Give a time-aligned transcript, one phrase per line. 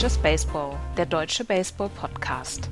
[0.00, 2.70] Just Baseball, der deutsche Baseball-Podcast.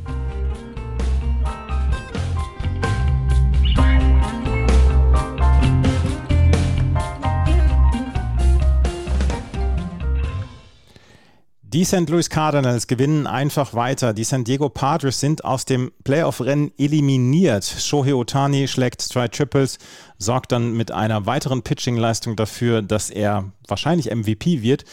[11.61, 12.09] Die St.
[12.09, 14.15] Louis Cardinals gewinnen einfach weiter.
[14.15, 17.63] Die San Diego Padres sind aus dem Playoff-Rennen eliminiert.
[17.63, 19.77] Shohei Otani schlägt zwei Triples,
[20.17, 24.87] sorgt dann mit einer weiteren Pitching-Leistung dafür, dass er wahrscheinlich MVP wird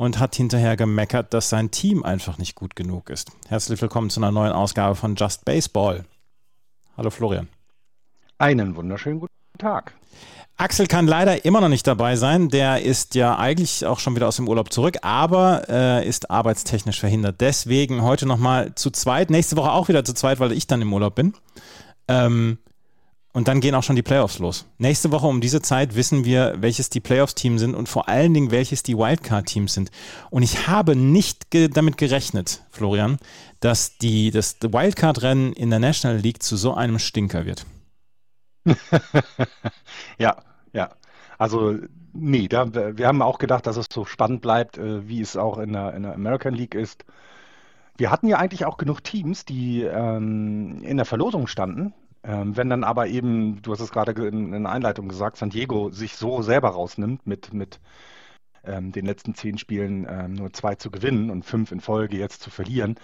[0.00, 3.32] und hat hinterher gemeckert, dass sein Team einfach nicht gut genug ist.
[3.48, 6.06] Herzlich willkommen zu einer neuen Ausgabe von Just Baseball.
[6.96, 7.48] Hallo Florian.
[8.38, 9.92] Einen wunderschönen guten Tag.
[10.56, 12.48] Axel kann leider immer noch nicht dabei sein.
[12.48, 16.98] Der ist ja eigentlich auch schon wieder aus dem Urlaub zurück, aber äh, ist arbeitstechnisch
[16.98, 17.42] verhindert.
[17.42, 19.28] Deswegen heute nochmal zu zweit.
[19.28, 21.34] Nächste Woche auch wieder zu zweit, weil ich dann im Urlaub bin.
[22.08, 22.56] Ähm,
[23.32, 24.66] und dann gehen auch schon die Playoffs los.
[24.78, 28.50] Nächste Woche um diese Zeit wissen wir, welches die Playoffs-Teams sind und vor allen Dingen,
[28.50, 29.90] welches die Wildcard-Teams sind.
[30.30, 33.18] Und ich habe nicht ge damit gerechnet, Florian,
[33.60, 37.66] dass die, das Wildcard-Rennen in der National League zu so einem Stinker wird.
[40.18, 40.36] ja,
[40.72, 40.90] ja.
[41.38, 41.76] Also,
[42.12, 45.58] nee, da, wir haben auch gedacht, dass es so spannend bleibt, äh, wie es auch
[45.58, 47.04] in der, in der American League ist.
[47.96, 51.94] Wir hatten ja eigentlich auch genug Teams, die ähm, in der Verlosung standen.
[52.22, 55.50] Ähm, wenn dann aber eben, du hast es gerade in, in der Einleitung gesagt, San
[55.50, 57.80] Diego sich so selber rausnimmt mit, mit
[58.64, 62.42] ähm, den letzten zehn Spielen ähm, nur zwei zu gewinnen und fünf in Folge jetzt
[62.42, 62.96] zu verlieren,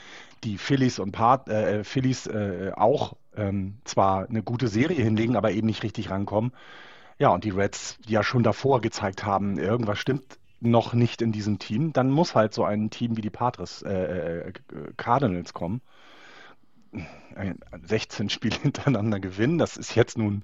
[0.45, 5.53] die Phillies und Part, äh, Phillies äh, auch ähm, zwar eine gute Serie hinlegen, aber
[5.53, 6.53] eben nicht richtig rankommen,
[7.19, 11.33] ja, und die Reds, die ja schon davor gezeigt haben, irgendwas stimmt noch nicht in
[11.33, 14.53] diesem Team, dann muss halt so ein Team wie die Patres äh, äh,
[14.97, 15.81] Cardinals kommen.
[17.85, 20.43] 16 Spiele hintereinander gewinnen, das ist jetzt nun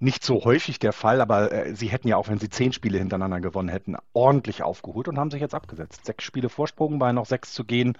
[0.00, 2.98] nicht so häufig der Fall, aber äh, sie hätten ja auch, wenn sie zehn Spiele
[2.98, 6.06] hintereinander gewonnen hätten, ordentlich aufgeholt und haben sich jetzt abgesetzt.
[6.06, 7.98] Sechs Spiele Vorsprung, bei noch sechs zu gehen,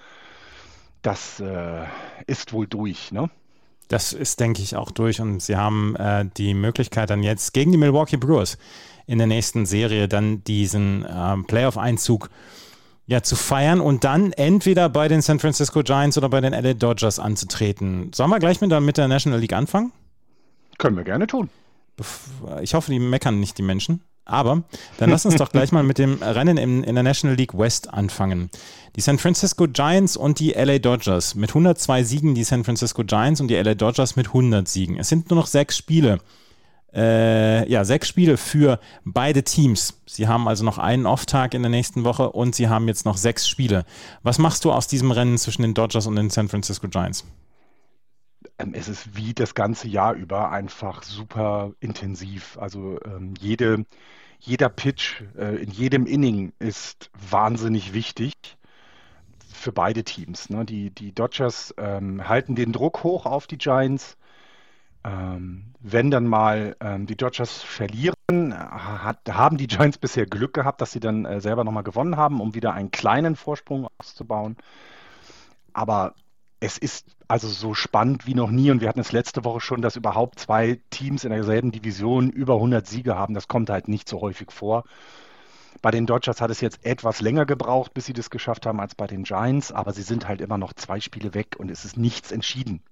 [1.02, 1.84] das äh,
[2.26, 3.30] ist wohl durch, ne?
[3.88, 5.20] Das ist, denke ich, auch durch.
[5.20, 8.56] Und sie haben äh, die Möglichkeit dann jetzt gegen die Milwaukee Brewers
[9.06, 12.30] in der nächsten Serie dann diesen äh, Playoff-Einzug
[13.10, 16.74] ja, zu feiern und dann entweder bei den San Francisco Giants oder bei den LA
[16.74, 18.12] Dodgers anzutreten.
[18.14, 19.90] Sollen wir gleich mit der, mit der National League anfangen?
[20.78, 21.50] Können wir gerne tun.
[22.62, 24.04] Ich hoffe, die meckern nicht die Menschen.
[24.24, 24.62] Aber
[24.98, 27.92] dann lass uns doch gleich mal mit dem Rennen in, in der National League West
[27.92, 28.48] anfangen.
[28.94, 31.34] Die San Francisco Giants und die LA Dodgers.
[31.34, 35.00] Mit 102 Siegen die San Francisco Giants und die LA Dodgers mit 100 Siegen.
[35.00, 36.20] Es sind nur noch sechs Spiele.
[36.92, 40.00] Äh, ja, sechs Spiele für beide Teams.
[40.06, 43.16] Sie haben also noch einen Off-Tag in der nächsten Woche und sie haben jetzt noch
[43.16, 43.84] sechs Spiele.
[44.22, 47.24] Was machst du aus diesem Rennen zwischen den Dodgers und den San Francisco Giants?
[48.58, 52.58] Ähm, es ist wie das ganze Jahr über einfach super intensiv.
[52.58, 53.86] Also ähm, jede,
[54.40, 58.32] jeder Pitch äh, in jedem Inning ist wahnsinnig wichtig
[59.52, 60.50] für beide Teams.
[60.50, 60.64] Ne?
[60.64, 64.16] Die, die Dodgers ähm, halten den Druck hoch auf die Giants.
[65.02, 68.14] Ähm, wenn dann mal ähm, die Dodgers verlieren,
[68.54, 72.40] hat, haben die Giants bisher Glück gehabt, dass sie dann äh, selber nochmal gewonnen haben,
[72.40, 74.56] um wieder einen kleinen Vorsprung auszubauen.
[75.72, 76.14] Aber
[76.60, 79.80] es ist also so spannend wie noch nie und wir hatten es letzte Woche schon,
[79.80, 83.34] dass überhaupt zwei Teams in derselben Division über 100 Siege haben.
[83.34, 84.84] Das kommt halt nicht so häufig vor.
[85.80, 88.94] Bei den Dodgers hat es jetzt etwas länger gebraucht, bis sie das geschafft haben als
[88.94, 91.96] bei den Giants, aber sie sind halt immer noch zwei Spiele weg und es ist
[91.96, 92.82] nichts entschieden.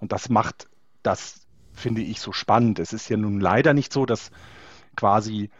[0.00, 0.68] Und das macht
[1.06, 2.78] das, finde ich, so spannend.
[2.78, 4.30] Es ist ja nun leider nicht so, dass
[4.96, 5.50] quasi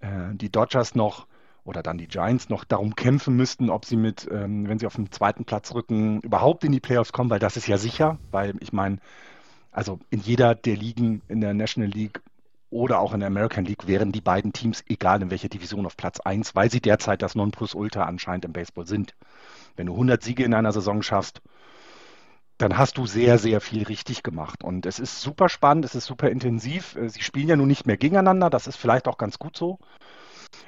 [0.00, 1.26] äh, die Dodgers noch
[1.64, 4.96] oder dann die Giants noch darum kämpfen müssten, ob sie mit, ähm, wenn sie auf
[4.96, 8.54] den zweiten Platz rücken, überhaupt in die Playoffs kommen, weil das ist ja sicher, weil
[8.60, 8.98] ich meine,
[9.70, 12.20] also in jeder der Ligen in der National League
[12.70, 15.96] oder auch in der American League wären die beiden Teams, egal in welcher Division, auf
[15.96, 19.14] Platz 1, weil sie derzeit das Nonplusultra anscheinend im Baseball sind.
[19.76, 21.42] Wenn du 100 Siege in einer Saison schaffst,
[22.62, 24.62] dann hast du sehr, sehr viel richtig gemacht.
[24.64, 26.96] Und es ist super spannend, es ist super intensiv.
[26.96, 29.78] Äh, sie spielen ja nun nicht mehr gegeneinander, das ist vielleicht auch ganz gut so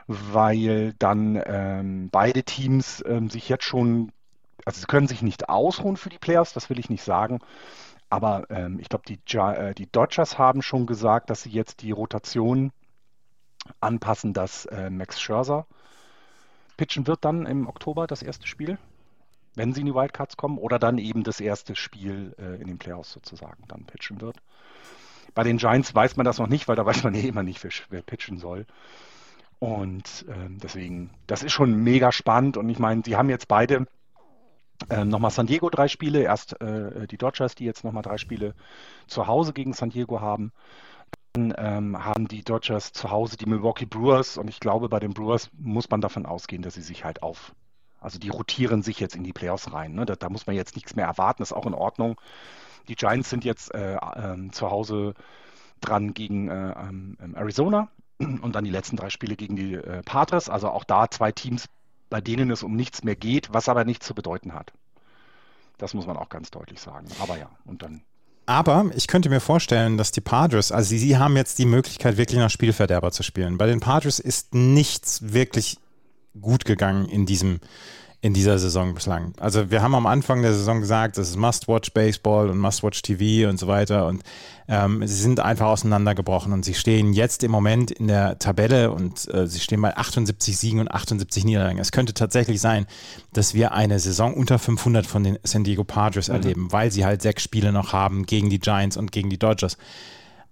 [0.07, 4.13] weil dann ähm, beide Teams ähm, sich jetzt schon,
[4.65, 7.41] also sie können sich nicht ausruhen für die Playoffs, das will ich nicht sagen.
[8.11, 11.91] Aber ähm, ich glaube, die, äh, die Dodgers haben schon gesagt, dass sie jetzt die
[11.91, 12.73] Rotation
[13.81, 15.67] anpassen, dass äh, Max Scherzer
[16.77, 18.79] pitchen wird dann im Oktober das erste Spiel,
[19.55, 22.79] wenn sie in die Wildcards kommen, oder dann eben das erste Spiel äh, in den
[22.79, 24.37] Playoffs sozusagen dann pitchen wird.
[25.35, 27.63] Bei den Giants weiß man das noch nicht, weil da weiß man eh immer nicht,
[27.65, 28.67] wer, wer pitchen soll.
[29.59, 32.57] Und äh, deswegen, das ist schon mega spannend.
[32.57, 33.87] Und ich meine, sie haben jetzt beide
[34.91, 36.23] äh, nochmal San Diego drei Spiele.
[36.23, 38.55] Erst äh, die Dodgers, die jetzt nochmal drei Spiele
[39.07, 40.53] zu Hause gegen San Diego haben.
[41.33, 44.37] Dann ähm, haben die Dodgers zu Hause die Milwaukee Brewers.
[44.37, 47.55] Und ich glaube, bei den Brewers muss man davon ausgehen, dass sie sich halt auf,
[48.05, 49.95] Also die rotieren sich jetzt in die Playoffs rein.
[49.95, 50.05] Ne?
[50.05, 52.21] Da, da, muss man jetzt nichts mehr erwarten, ist auch in Ordnung.
[52.89, 55.15] Die Giants sind jetzt äh, äh, zu Hause
[55.81, 60.51] dran gegen äh, ähm, Arizona und dann die letzten drei Spiele gegen die äh, Padres.
[60.51, 61.69] Also auch da zwei Teams,
[62.11, 64.73] bei denen es um nichts mehr geht, was aber nichts zu bedeuten hat.
[65.79, 67.09] Das muss man auch ganz deutlich sagen.
[67.21, 68.03] Aber ja, und dann.
[68.47, 72.19] Aber ich könnte mir vorstellen, dass die Padres, also sie, sie haben jetzt die Möglichkeit,
[72.19, 73.57] wirklich nach Spielverderber zu spielen.
[73.57, 75.79] Bei den Padres ist nichts wirklich
[76.41, 77.61] gut gegangen in diesem
[78.25, 79.35] in dieser Saison bislang.
[79.39, 83.51] Also wir haben am Anfang der Saison gesagt, das ist Must-Watch Baseball und Must-Watch TV
[83.51, 84.23] und so weiter und
[84.67, 89.29] ähm, sie sind einfach auseinandergebrochen und sie stehen jetzt im Moment in der Tabelle und
[89.35, 91.79] äh, sie stehen bei 78 Siegen und 78 Niederlagen.
[91.79, 92.87] Es könnte tatsächlich sein,
[93.35, 96.37] dass wir eine Saison unter 500 von den San Diego Padres mhm.
[96.37, 99.77] erleben, weil sie halt sechs Spiele noch haben gegen die Giants und gegen die Dodgers.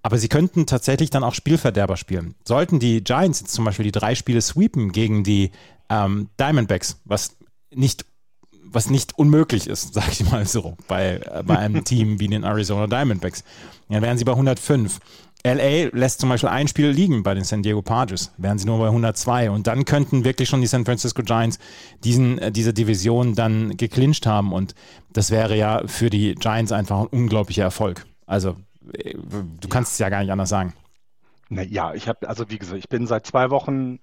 [0.03, 2.35] Aber sie könnten tatsächlich dann auch Spielverderber spielen.
[2.45, 5.53] Sollten die Giants jetzt zum Beispiel die drei Spiele sweepen gegen die
[5.89, 7.37] ähm, Diamondbacks, was
[7.73, 8.05] nicht
[8.75, 12.45] was nicht unmöglich ist, sag ich mal so, bei, äh, bei einem Team wie den
[12.45, 13.45] Arizona Diamondbacks.
[13.89, 14.99] Dann wären sie bei 105.
[15.45, 18.79] LA lässt zum Beispiel ein Spiel liegen bei den San Diego Padres, wären sie nur
[18.79, 21.59] bei 102 und dann könnten wirklich schon die San Francisco Giants
[22.05, 24.77] diesen, äh, diese Division dann geclincht haben und
[25.13, 28.07] das wäre ja für die Giants einfach ein unglaublicher Erfolg.
[28.25, 30.75] Also du kannst es ja gar nicht anders sagen.
[31.49, 34.01] Na ja, ich habe, also wie gesagt, ich bin seit zwei Wochen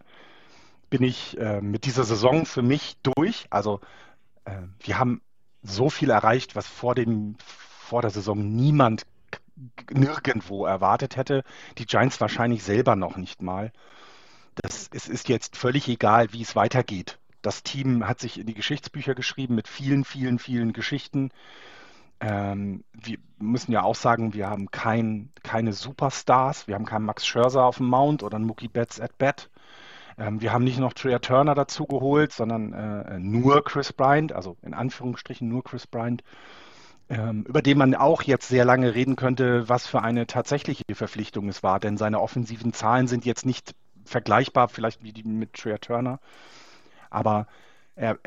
[0.90, 3.48] bin ich äh, mit dieser Saison für mich durch.
[3.50, 3.80] Also
[4.46, 5.22] äh, wir haben
[5.62, 9.06] so viel erreicht, was vor, dem, vor der Saison niemand
[9.92, 11.44] nirgendwo erwartet hätte.
[11.78, 13.72] Die Giants wahrscheinlich selber noch nicht mal.
[14.56, 17.20] Das, es ist jetzt völlig egal, wie es weitergeht.
[17.42, 21.32] Das Team hat sich in die Geschichtsbücher geschrieben mit vielen, vielen, vielen Geschichten.
[22.22, 26.68] Ähm, wir müssen ja auch sagen, wir haben kein, keine Superstars.
[26.68, 29.50] Wir haben keinen Max Scherzer auf dem Mount oder einen Mookie Betts at Bat.
[30.18, 34.58] Ähm, wir haben nicht noch Trea Turner dazu geholt, sondern äh, nur Chris Bryant, also
[34.62, 36.24] in Anführungsstrichen nur Chris Bryant,
[37.10, 41.48] ähm, über den man auch jetzt sehr lange reden könnte, was für eine tatsächliche Verpflichtung
[41.48, 41.80] es war.
[41.80, 46.20] Denn seine offensiven Zahlen sind jetzt nicht vergleichbar, vielleicht wie die mit Trea Turner.
[47.10, 47.48] Aber
[48.00, 48.18] er,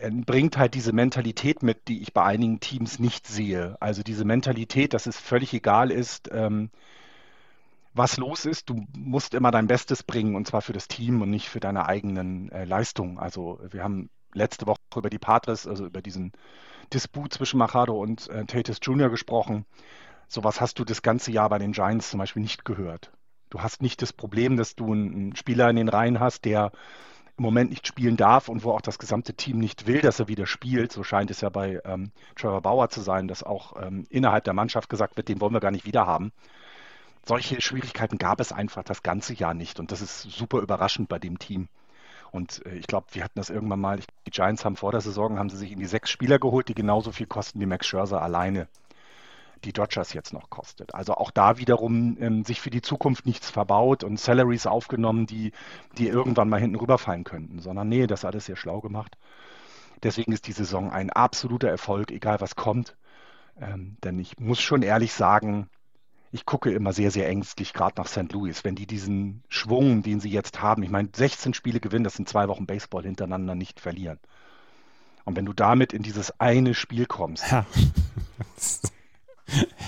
[0.00, 3.76] er, bringt halt diese Mentalität mit, die ich bei einigen Teams nicht sehe.
[3.80, 6.70] Also diese Mentalität, dass es völlig egal ist, ähm,
[7.92, 8.70] was los ist.
[8.70, 11.86] Du musst immer dein Bestes bringen und zwar für das Team und nicht für deine
[11.86, 13.18] eigenen äh, Leistungen.
[13.18, 16.32] Also wir haben letzte Woche über die Patres, also über diesen
[16.92, 19.10] Disput zwischen Machado und äh, Tatis Jr.
[19.10, 19.66] gesprochen.
[20.28, 23.10] Sowas hast du das ganze Jahr bei den Giants zum Beispiel nicht gehört.
[23.50, 26.70] Du hast nicht das Problem, dass du einen Spieler in den Reihen hast, der
[27.38, 30.28] im Moment nicht spielen darf und wo auch das gesamte Team nicht will, dass er
[30.28, 30.92] wieder spielt.
[30.92, 34.54] So scheint es ja bei ähm, Trevor Bauer zu sein, dass auch ähm, innerhalb der
[34.54, 36.32] Mannschaft gesagt wird, den wollen wir gar nicht wieder haben
[37.26, 39.80] solche Schwierigkeiten gab es einfach das ganze Jahr nicht.
[39.80, 41.68] Und das ist super überraschend bei dem Team.
[42.30, 43.98] Und äh, ich glaube, wir hatten das irgendwann mal.
[44.26, 46.74] Die Giants haben vor der Saison, haben sie sich in die sechs Spieler geholt, die
[46.74, 48.68] genauso viel kosten wie Max Scherzer alleine
[49.64, 50.94] die Dodgers jetzt noch kostet.
[50.94, 55.52] Also auch da wiederum ähm, sich für die Zukunft nichts verbaut und Salaries aufgenommen, die,
[55.98, 59.16] die irgendwann mal hinten rüberfallen könnten, sondern nee, das alles sehr schlau gemacht.
[60.02, 62.96] Deswegen ist die Saison ein absoluter Erfolg, egal was kommt.
[63.60, 65.68] Ähm, denn ich muss schon ehrlich sagen,
[66.32, 68.32] ich gucke immer sehr, sehr ängstlich gerade nach St.
[68.32, 72.14] Louis, wenn die diesen Schwung, den sie jetzt haben, ich meine, 16 Spiele gewinnen, das
[72.14, 74.18] sind zwei Wochen Baseball hintereinander nicht verlieren.
[75.24, 77.64] Und wenn du damit in dieses eine Spiel kommst, ja.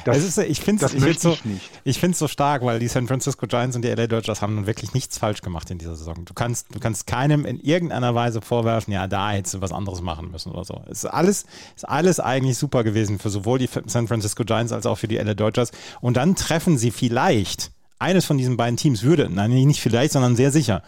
[0.04, 1.36] Das, ist, ich finde es ich so,
[1.84, 4.94] ich so stark, weil die San Francisco Giants und die LA Dodgers haben nun wirklich
[4.94, 6.24] nichts falsch gemacht in dieser Saison.
[6.24, 10.00] Du kannst, du kannst keinem in irgendeiner Weise vorwerfen, ja, da hättest du was anderes
[10.00, 10.82] machen müssen oder so.
[10.86, 14.86] Es ist alles, ist alles eigentlich super gewesen für sowohl die San Francisco Giants als
[14.86, 15.72] auch für die LA Dodgers.
[16.00, 20.36] Und dann treffen sie vielleicht eines von diesen beiden Teams würde, nein, nicht vielleicht, sondern
[20.36, 20.82] sehr sicher,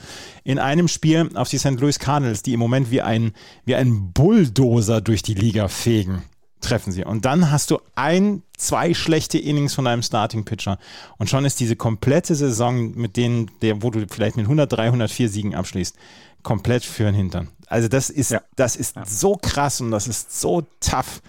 [0.45, 1.81] in einem Spiel auf die St.
[1.81, 3.33] Louis Cardinals, die im Moment wie ein,
[3.65, 6.23] wie ein Bulldozer durch die Liga fegen
[6.61, 7.05] treffen sie.
[7.05, 10.79] Und dann hast du ein, zwei schlechte Innings von deinem Starting-Pitcher.
[11.19, 15.29] Und schon ist diese komplette Saison, mit denen, der, wo du vielleicht mit 103, 104
[15.29, 15.97] Siegen abschließt,
[16.43, 17.49] komplett für den Hintern.
[17.67, 18.43] Also das ist, ja.
[18.57, 19.05] das ist ja.
[19.07, 21.23] so krass und das ist so tough.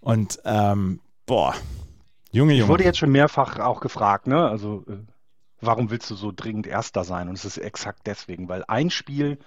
[0.00, 1.54] Und ähm, boah,
[2.30, 2.64] Junge, Junge.
[2.64, 4.48] Ich wurde jetzt schon mehrfach auch gefragt, ne?
[4.48, 4.96] Also äh,
[5.60, 7.28] warum willst du so dringend Erster sein?
[7.28, 9.38] Und es ist exakt deswegen, weil ein Spiel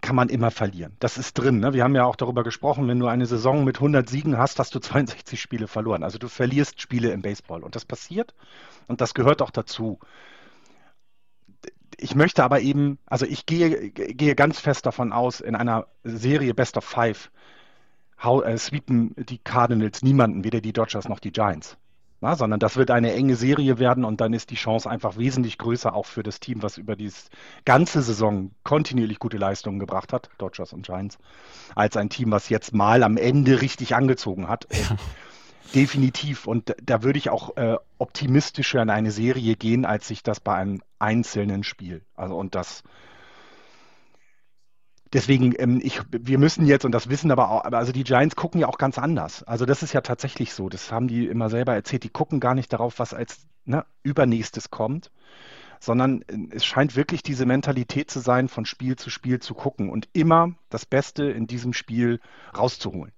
[0.00, 0.96] kann man immer verlieren.
[1.00, 1.58] Das ist drin.
[1.58, 1.72] Ne?
[1.72, 4.74] Wir haben ja auch darüber gesprochen, wenn du eine Saison mit 100 Siegen hast, hast
[4.74, 6.02] du 62 Spiele verloren.
[6.02, 7.62] Also du verlierst Spiele im Baseball.
[7.62, 8.34] Und das passiert
[8.86, 9.98] und das gehört auch dazu.
[11.96, 16.54] Ich möchte aber eben, also ich gehe, gehe ganz fest davon aus, in einer Serie
[16.54, 17.30] Best of Five
[18.22, 21.76] how, äh, sweepen die Cardinals niemanden, weder die Dodgers noch die Giants.
[22.20, 25.56] Na, sondern das wird eine enge Serie werden und dann ist die Chance einfach wesentlich
[25.56, 27.12] größer auch für das Team, was über die
[27.64, 31.18] ganze Saison kontinuierlich gute Leistungen gebracht hat, Dodgers und Giants,
[31.76, 34.66] als ein Team, was jetzt mal am Ende richtig angezogen hat.
[34.72, 34.96] Ja.
[35.74, 36.46] Definitiv.
[36.46, 40.54] Und da würde ich auch äh, optimistischer in eine Serie gehen, als sich das bei
[40.54, 42.02] einem einzelnen Spiel.
[42.16, 42.82] Also und das
[45.12, 48.60] deswegen, ähm, ich, wir müssen jetzt, und das wissen aber auch, also die Giants gucken
[48.60, 49.42] ja auch ganz anders.
[49.42, 50.68] Also das ist ja tatsächlich so.
[50.68, 52.04] Das haben die immer selber erzählt.
[52.04, 55.10] Die gucken gar nicht darauf, was als ne, übernächstes kommt,
[55.80, 59.90] sondern äh, es scheint wirklich diese Mentalität zu sein, von Spiel zu Spiel zu gucken
[59.90, 62.20] und immer das Beste in diesem Spiel
[62.56, 63.12] rauszuholen.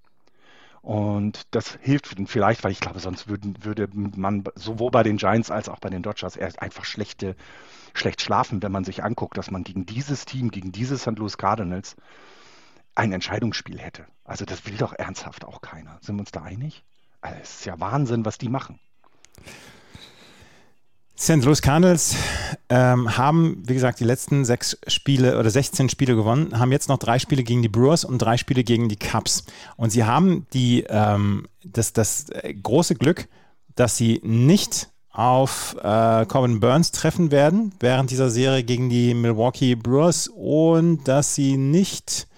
[0.82, 5.50] Und das hilft vielleicht, weil ich glaube, sonst würden, würde man sowohl bei den Giants
[5.50, 7.36] als auch bei den Dodgers einfach schlechte,
[7.92, 11.18] schlecht schlafen, wenn man sich anguckt, dass man gegen dieses Team, gegen diese St.
[11.18, 11.96] Louis Cardinals
[12.94, 14.06] ein Entscheidungsspiel hätte.
[14.24, 15.98] Also das will doch ernsthaft auch keiner.
[16.00, 16.84] Sind wir uns da einig?
[17.20, 18.80] Also es ist ja Wahnsinn, was die machen.
[21.20, 21.44] St.
[21.44, 22.16] Louis Cardinals
[22.70, 26.96] ähm, haben, wie gesagt, die letzten sechs Spiele oder 16 Spiele gewonnen, haben jetzt noch
[26.96, 29.44] drei Spiele gegen die Brewers und drei Spiele gegen die Cubs.
[29.76, 33.28] Und sie haben die, ähm, das, das äh, große Glück,
[33.74, 39.74] dass sie nicht auf äh, Corbin Burns treffen werden während dieser Serie gegen die Milwaukee
[39.74, 42.28] Brewers und dass sie nicht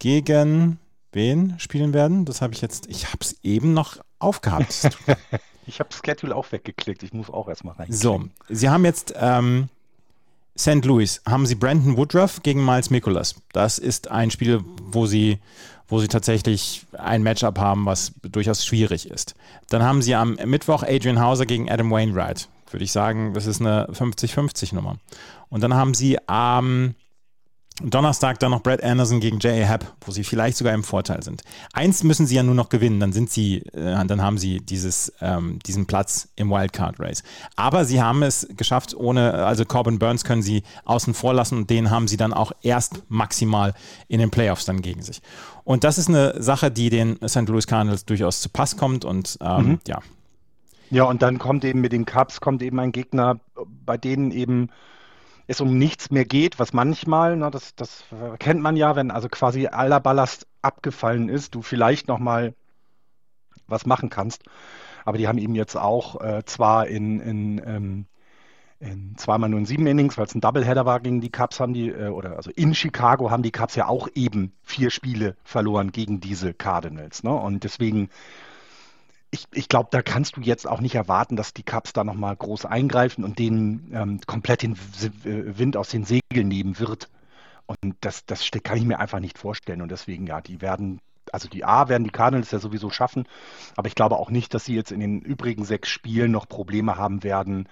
[0.00, 0.78] gegen
[1.12, 2.26] wen spielen werden.
[2.26, 4.90] Das habe ich jetzt, ich habe es eben noch aufgehabt.
[5.68, 7.02] Ich habe Schedule auch weggeklickt.
[7.02, 7.92] Ich muss auch erstmal rein.
[7.92, 9.68] So, Sie haben jetzt ähm,
[10.58, 10.84] St.
[10.84, 11.20] Louis.
[11.26, 13.36] Haben Sie Brandon Woodruff gegen Miles Mikolas.
[13.52, 15.38] Das ist ein Spiel, wo Sie,
[15.86, 19.34] wo Sie tatsächlich ein Matchup haben, was durchaus schwierig ist.
[19.68, 22.48] Dann haben Sie am Mittwoch Adrian Hauser gegen Adam Wainwright.
[22.70, 24.96] Würde ich sagen, das ist eine 50-50 Nummer.
[25.48, 26.94] Und dann haben Sie am ähm,
[27.82, 29.64] Donnerstag dann noch Brad Anderson gegen J.A.
[29.64, 31.42] Happ, wo sie vielleicht sogar im Vorteil sind.
[31.72, 35.12] Eins müssen sie ja nur noch gewinnen, dann sind sie, äh, dann haben sie dieses,
[35.20, 37.22] ähm, diesen Platz im Wildcard Race.
[37.54, 41.70] Aber sie haben es geschafft, ohne, also Corbin Burns können sie außen vor lassen und
[41.70, 43.74] den haben sie dann auch erst maximal
[44.08, 45.22] in den Playoffs dann gegen sich.
[45.62, 47.48] Und das ist eine Sache, die den St.
[47.48, 49.80] Louis Cardinals durchaus zu Pass kommt und ähm, mhm.
[49.86, 50.00] ja.
[50.90, 53.38] Ja, und dann kommt eben mit den Cups, kommt eben ein Gegner,
[53.84, 54.70] bei denen eben
[55.48, 58.04] es um nichts mehr geht, was manchmal, na, das, das
[58.38, 62.54] kennt man ja, wenn also quasi aller Ballast abgefallen ist, du vielleicht nochmal
[63.66, 64.44] was machen kannst.
[65.06, 68.06] Aber die haben eben jetzt auch äh, zwar in, in, ähm,
[68.78, 71.72] in zweimal nur in sieben Innings, weil es ein Doubleheader war gegen die Cubs, haben
[71.72, 75.92] die, äh, oder also in Chicago haben die Cubs ja auch eben vier Spiele verloren
[75.92, 77.22] gegen diese Cardinals.
[77.22, 77.32] Ne?
[77.32, 78.10] Und deswegen
[79.30, 82.34] ich, ich glaube, da kannst du jetzt auch nicht erwarten, dass die Cups da nochmal
[82.36, 87.08] groß eingreifen und denen ähm, komplett den äh, Wind aus den Segeln nehmen wird.
[87.66, 89.82] Und das, das kann ich mir einfach nicht vorstellen.
[89.82, 91.00] Und deswegen, ja, die werden,
[91.32, 93.26] also die A werden die Cardinals ja sowieso schaffen.
[93.76, 96.96] Aber ich glaube auch nicht, dass sie jetzt in den übrigen sechs Spielen noch Probleme
[96.96, 97.68] haben werden,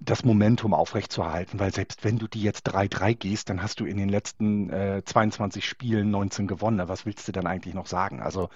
[0.00, 3.96] das Momentum aufrechtzuerhalten, weil selbst wenn du die jetzt 3-3 gehst, dann hast du in
[3.96, 6.86] den letzten äh, 22 Spielen 19 gewonnen.
[6.88, 8.20] Was willst du dann eigentlich noch sagen?
[8.20, 8.48] Also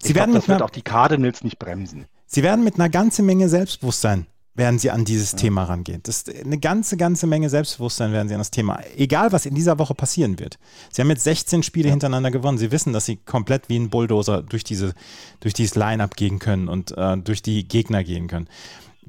[0.00, 2.06] Sie werden glaub, das wird auch die Cardinals nicht bremsen.
[2.26, 5.38] Sie werden mit einer ganzen Menge Selbstbewusstsein werden sie an dieses ja.
[5.38, 6.00] Thema rangehen.
[6.04, 8.80] Das ist eine ganze, ganze Menge Selbstbewusstsein werden sie an das Thema.
[8.96, 10.58] Egal, was in dieser Woche passieren wird.
[10.92, 11.92] Sie haben jetzt 16 Spiele ja.
[11.92, 12.58] hintereinander gewonnen.
[12.58, 14.94] Sie wissen, dass sie komplett wie ein Bulldozer durch, diese,
[15.40, 18.48] durch dieses Line-Up gehen können und äh, durch die Gegner gehen können.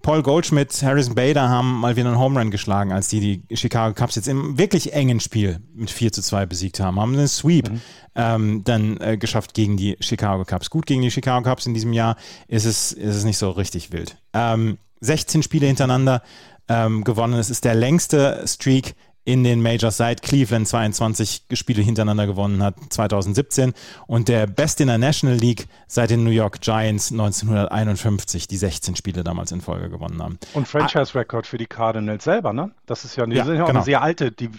[0.06, 3.96] Paul Goldschmidt, Harrison Bader haben mal wieder einen Home Run geschlagen, als die die Chicago
[3.96, 7.00] Cubs jetzt im wirklich engen Spiel mit 4 zu 2 besiegt haben.
[7.00, 7.82] Haben einen Sweep mhm.
[8.14, 10.70] ähm, dann äh, geschafft gegen die Chicago Cubs.
[10.70, 13.92] Gut gegen die Chicago Cubs in diesem Jahr ist es, ist es nicht so richtig
[13.94, 14.16] wild.
[14.34, 16.22] Ähm, 16 Spiele hintereinander
[16.68, 17.34] ähm, gewonnen.
[17.34, 18.94] Es ist der längste Streak
[19.26, 23.74] in den Majors seit Cleveland 22 Spiele hintereinander gewonnen hat, 2017.
[24.06, 28.96] Und der Best in der National League seit den New York Giants 1951, die 16
[28.96, 30.38] Spiele damals in Folge gewonnen haben.
[30.54, 32.72] Und Franchise-Record für die Cardinals selber, ne?
[32.86, 33.66] Das ist ja eine, ja, genau.
[33.66, 34.50] eine sehr alte, die,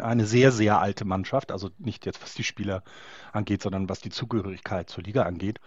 [0.00, 1.50] eine sehr, sehr alte Mannschaft.
[1.50, 2.84] Also nicht jetzt, was die Spieler
[3.32, 5.58] angeht, sondern was die Zugehörigkeit zur Liga angeht.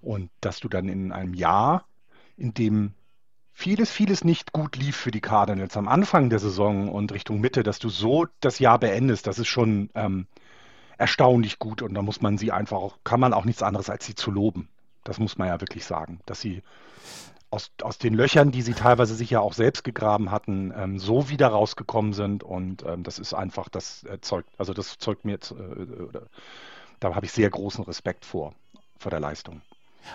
[0.00, 1.84] Und dass du dann in einem Jahr,
[2.38, 2.94] in dem
[3.58, 7.64] vieles, vieles nicht gut lief für die Cardinals am Anfang der Saison und Richtung Mitte,
[7.64, 10.28] dass du so das Jahr beendest, das ist schon ähm,
[10.96, 14.06] erstaunlich gut und da muss man sie einfach auch, kann man auch nichts anderes als
[14.06, 14.68] sie zu loben.
[15.02, 16.62] Das muss man ja wirklich sagen, dass sie
[17.50, 21.28] aus, aus den Löchern, die sie teilweise sich ja auch selbst gegraben hatten, ähm, so
[21.28, 25.34] wieder rausgekommen sind und ähm, das ist einfach, das äh, zeugt, also das zeugt mir
[25.34, 26.20] äh,
[27.00, 28.54] da habe ich sehr großen Respekt vor,
[28.98, 29.62] vor der Leistung.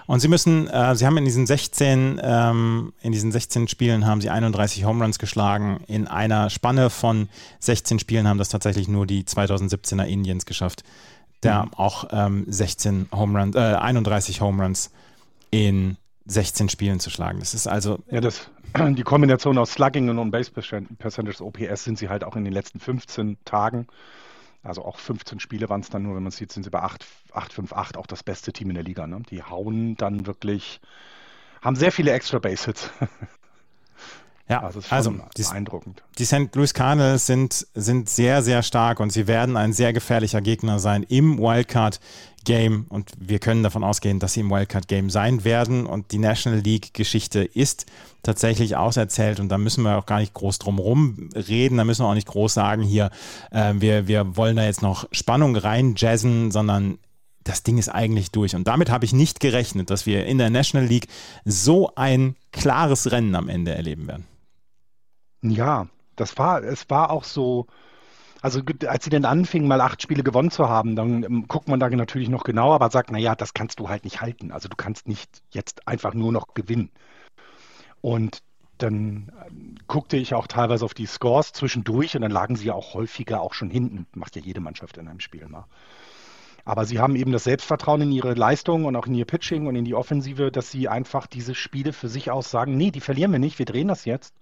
[0.05, 4.21] Und sie müssen, äh, sie haben in diesen 16, ähm, in diesen 16 Spielen haben
[4.21, 5.81] sie 31 Home Runs geschlagen.
[5.87, 10.83] In einer Spanne von 16 Spielen haben das tatsächlich nur die 2017er Indians geschafft.
[11.43, 11.73] Der mhm.
[11.75, 14.91] auch ähm, 16 Home Runs, äh, 31 Home Runs
[15.51, 17.39] in 16 Spielen zu schlagen.
[17.39, 17.99] Das ist also.
[18.09, 22.43] Ja, das, die Kombination aus Slugging und On-Base Percentage OPS sind sie halt auch in
[22.43, 23.87] den letzten 15 Tagen.
[24.63, 27.05] Also auch 15 Spiele waren es dann nur, wenn man sieht, sind sie bei 8,
[27.33, 29.07] 8, 5, 8, auch das beste Team in der Liga.
[29.07, 29.21] Ne?
[29.29, 30.79] Die hauen dann wirklich,
[31.61, 32.89] haben sehr viele Extra Base Hits.
[34.49, 36.03] Ja, also, also die, beeindruckend.
[36.17, 36.53] Die St.
[36.53, 41.03] Louis Cardinals sind, sind sehr, sehr stark und sie werden ein sehr gefährlicher Gegner sein
[41.03, 42.01] im Wildcard
[42.43, 46.17] Game und wir können davon ausgehen, dass sie im Wildcard Game sein werden und die
[46.17, 47.85] National League Geschichte ist
[48.23, 52.03] tatsächlich auserzählt und da müssen wir auch gar nicht groß drum herum reden, da müssen
[52.03, 53.09] wir auch nicht groß sagen hier,
[53.51, 56.97] äh, wir, wir wollen da jetzt noch Spannung rein jazzen, sondern
[57.43, 58.55] das Ding ist eigentlich durch.
[58.55, 61.07] Und damit habe ich nicht gerechnet, dass wir in der National League
[61.43, 64.25] so ein klares Rennen am Ende erleben werden.
[65.41, 67.67] Ja, das war, es war auch so,
[68.43, 71.79] also als sie dann anfingen, mal acht Spiele gewonnen zu haben, dann ähm, guckt man
[71.79, 74.51] da natürlich noch genauer, aber sagt, naja, das kannst du halt nicht halten.
[74.51, 76.91] Also du kannst nicht jetzt einfach nur noch gewinnen.
[78.01, 78.43] Und
[78.79, 82.73] dann ähm, guckte ich auch teilweise auf die Scores zwischendurch und dann lagen sie ja
[82.73, 84.07] auch häufiger auch schon hinten.
[84.13, 85.65] Macht ja jede Mannschaft in einem Spiel mal.
[86.65, 89.77] Aber sie haben eben das Selbstvertrauen in ihre Leistung und auch in ihr Pitching und
[89.77, 93.31] in die Offensive, dass sie einfach diese Spiele für sich aus sagen, nee, die verlieren
[93.31, 94.35] wir nicht, wir drehen das jetzt.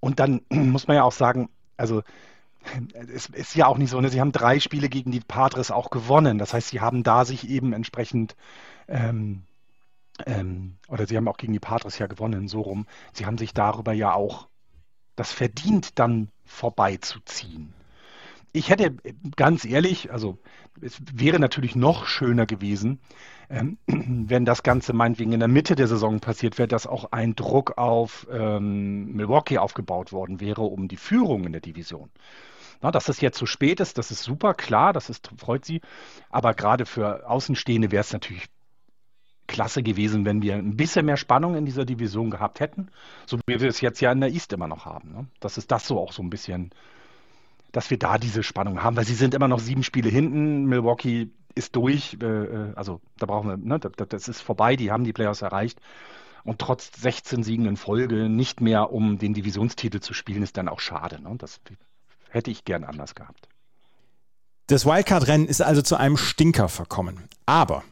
[0.00, 2.02] Und dann muss man ja auch sagen, also
[3.12, 4.08] es ist ja auch nicht so, ne?
[4.08, 6.38] sie haben drei Spiele gegen die Padres auch gewonnen.
[6.38, 8.36] Das heißt, sie haben da sich eben entsprechend,
[8.88, 9.42] ähm,
[10.26, 12.86] ähm, oder sie haben auch gegen die Padres ja gewonnen, so rum.
[13.12, 14.48] Sie haben sich darüber ja auch
[15.16, 17.72] das verdient, dann vorbeizuziehen.
[18.52, 18.96] Ich hätte
[19.36, 20.38] ganz ehrlich, also
[20.80, 23.00] es wäre natürlich noch schöner gewesen,
[23.50, 27.34] ähm, wenn das Ganze meinetwegen in der Mitte der Saison passiert wäre, dass auch ein
[27.34, 32.10] Druck auf ähm, Milwaukee aufgebaut worden wäre, um die Führung in der Division.
[32.84, 35.80] Na, dass es jetzt zu spät ist, das ist super, klar, das ist, freut sie.
[36.28, 38.44] Aber gerade für Außenstehende wäre es natürlich
[39.46, 42.90] klasse gewesen, wenn wir ein bisschen mehr Spannung in dieser Division gehabt hätten,
[43.24, 45.14] so wie wir es jetzt ja in der East immer noch haben.
[45.14, 45.26] Ne?
[45.40, 46.72] Dass es das so auch so ein bisschen,
[47.72, 50.66] dass wir da diese Spannung haben, weil sie sind immer noch sieben Spiele hinten.
[50.66, 54.90] Milwaukee ist durch, äh, äh also da brauchen wir, ne, das, das ist vorbei, die
[54.90, 55.80] haben die Playoffs erreicht.
[56.44, 60.68] Und trotz 16 Siegen in Folge nicht mehr um den Divisionstitel zu spielen, ist dann
[60.68, 61.22] auch schade.
[61.22, 61.34] Ne?
[61.38, 61.62] Das
[62.34, 63.48] hätte ich gern anders gehabt.
[64.66, 67.28] Das Wildcard-Rennen ist also zu einem Stinker verkommen.
[67.46, 67.84] Aber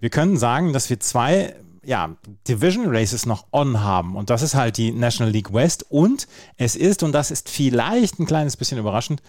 [0.00, 1.54] wir können sagen, dass wir zwei
[1.84, 2.16] ja,
[2.48, 4.16] Division Races noch on haben.
[4.16, 5.86] Und das ist halt die National League West.
[5.90, 6.26] Und
[6.56, 9.22] es ist, und das ist vielleicht ein kleines bisschen überraschend,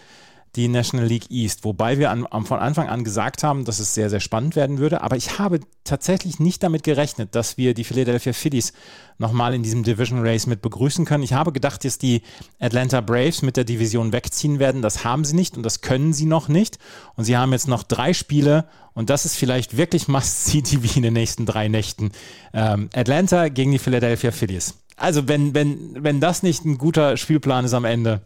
[0.56, 4.10] die National League East, wobei wir an, von Anfang an gesagt haben, dass es sehr,
[4.10, 5.02] sehr spannend werden würde.
[5.02, 8.74] Aber ich habe tatsächlich nicht damit gerechnet, dass wir die Philadelphia Phillies
[9.18, 11.24] nochmal in diesem Division Race mit begrüßen können.
[11.24, 12.22] Ich habe gedacht, dass die
[12.60, 14.82] Atlanta Braves mit der Division wegziehen werden.
[14.82, 16.80] Das haben sie nicht und das können sie noch nicht.
[17.16, 21.14] Und sie haben jetzt noch drei Spiele und das ist vielleicht wirklich Must-See-TV in den
[21.14, 22.12] nächsten drei Nächten.
[22.54, 24.76] Ähm, Atlanta gegen die Philadelphia Phillies.
[24.96, 28.22] Also wenn, wenn, wenn das nicht ein guter Spielplan ist am Ende,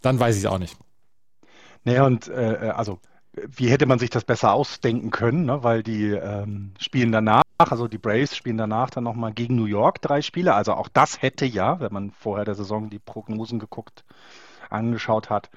[0.00, 0.76] dann weiß ich es auch nicht.
[1.84, 2.98] Naja, und äh, äh, also,
[3.34, 5.62] wie hätte man sich das besser ausdenken können, ne?
[5.62, 10.00] weil die ähm, spielen danach, also die Braves spielen danach dann nochmal gegen New York
[10.00, 10.54] drei Spiele.
[10.54, 14.04] Also auch das hätte ja, wenn man vorher der Saison die Prognosen geguckt,
[14.70, 15.50] angeschaut hat,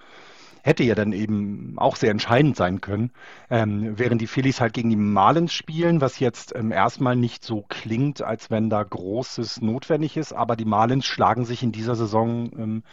[0.64, 3.12] hätte ja dann eben auch sehr entscheidend sein können.
[3.50, 7.64] Ähm, während die Phillies halt gegen die Marlins spielen, was jetzt ähm, erstmal nicht so
[7.70, 12.52] klingt, als wenn da Großes notwendig ist, aber die Marlins schlagen sich in dieser Saison
[12.58, 12.84] ähm,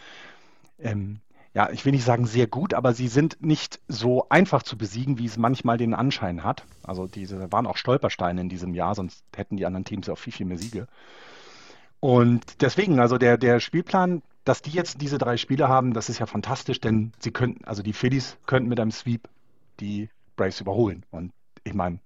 [0.79, 1.19] ähm
[1.55, 5.17] ja, ich will nicht sagen sehr gut, aber sie sind nicht so einfach zu besiegen,
[5.17, 6.65] wie es manchmal den Anschein hat.
[6.83, 10.33] Also diese waren auch Stolpersteine in diesem Jahr, sonst hätten die anderen Teams auch viel,
[10.33, 10.85] viel mehr Siege.
[12.01, 16.19] Und deswegen, also der, der Spielplan, dass die jetzt diese drei Spiele haben, das ist
[16.19, 19.29] ja fantastisch, denn sie könnten, also die Phillies könnten mit einem Sweep
[19.79, 21.05] die Braves überholen.
[21.09, 21.31] Und
[21.63, 21.99] ich meine,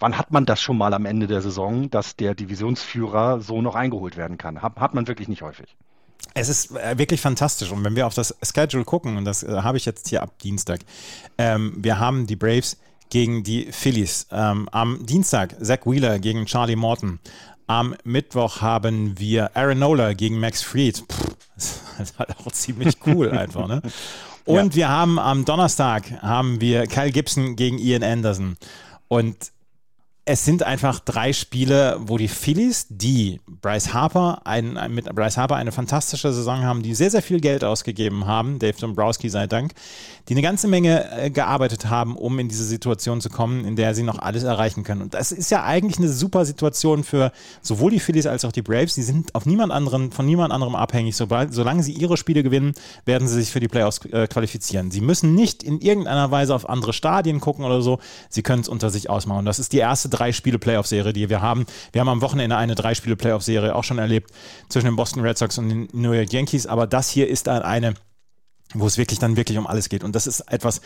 [0.00, 3.76] wann hat man das schon mal am Ende der Saison, dass der Divisionsführer so noch
[3.76, 4.62] eingeholt werden kann?
[4.62, 5.76] Hat, hat man wirklich nicht häufig.
[6.32, 7.70] Es ist äh, wirklich fantastisch.
[7.70, 10.38] Und wenn wir auf das Schedule gucken, und das äh, habe ich jetzt hier ab
[10.38, 10.80] Dienstag,
[11.38, 12.76] ähm, wir haben die Braves
[13.10, 14.26] gegen die Phillies.
[14.32, 17.20] Ähm, am Dienstag Zach Wheeler gegen Charlie Morton.
[17.66, 21.04] Am Mittwoch haben wir Aaron Nola gegen Max Fried.
[21.54, 23.82] Das ist halt auch ziemlich cool einfach, ne?
[24.44, 24.74] Und ja.
[24.74, 28.56] wir haben am Donnerstag haben wir Kyle Gibson gegen Ian Anderson.
[29.08, 29.52] Und
[30.26, 35.56] es sind einfach drei Spiele, wo die Phillies, die Bryce Harper, ein, mit Bryce Harper
[35.56, 39.72] eine fantastische Saison haben, die sehr, sehr viel Geld ausgegeben haben, Dave Dombrowski sei Dank,
[40.28, 43.94] die eine ganze Menge äh, gearbeitet haben, um in diese Situation zu kommen, in der
[43.94, 45.02] sie noch alles erreichen können.
[45.02, 48.62] Und das ist ja eigentlich eine super Situation für sowohl die Phillies als auch die
[48.62, 48.94] Braves.
[48.94, 51.16] Die sind auf niemand anderen, von niemand anderem abhängig.
[51.16, 52.72] Sobald, solange sie ihre Spiele gewinnen,
[53.04, 54.90] werden sie sich für die Playoffs äh, qualifizieren.
[54.90, 57.98] Sie müssen nicht in irgendeiner Weise auf andere Stadien gucken oder so.
[58.30, 59.44] Sie können es unter sich ausmachen.
[59.44, 61.66] Das ist die erste drei Spiele Playoff-Serie, die wir haben.
[61.92, 64.30] Wir haben am Wochenende eine drei Spiele Playoff-Serie auch schon erlebt
[64.68, 67.62] zwischen den Boston Red Sox und den New York Yankees, aber das hier ist dann
[67.62, 67.94] eine,
[68.72, 70.04] wo es wirklich dann wirklich um alles geht.
[70.04, 70.80] Und das ist etwas,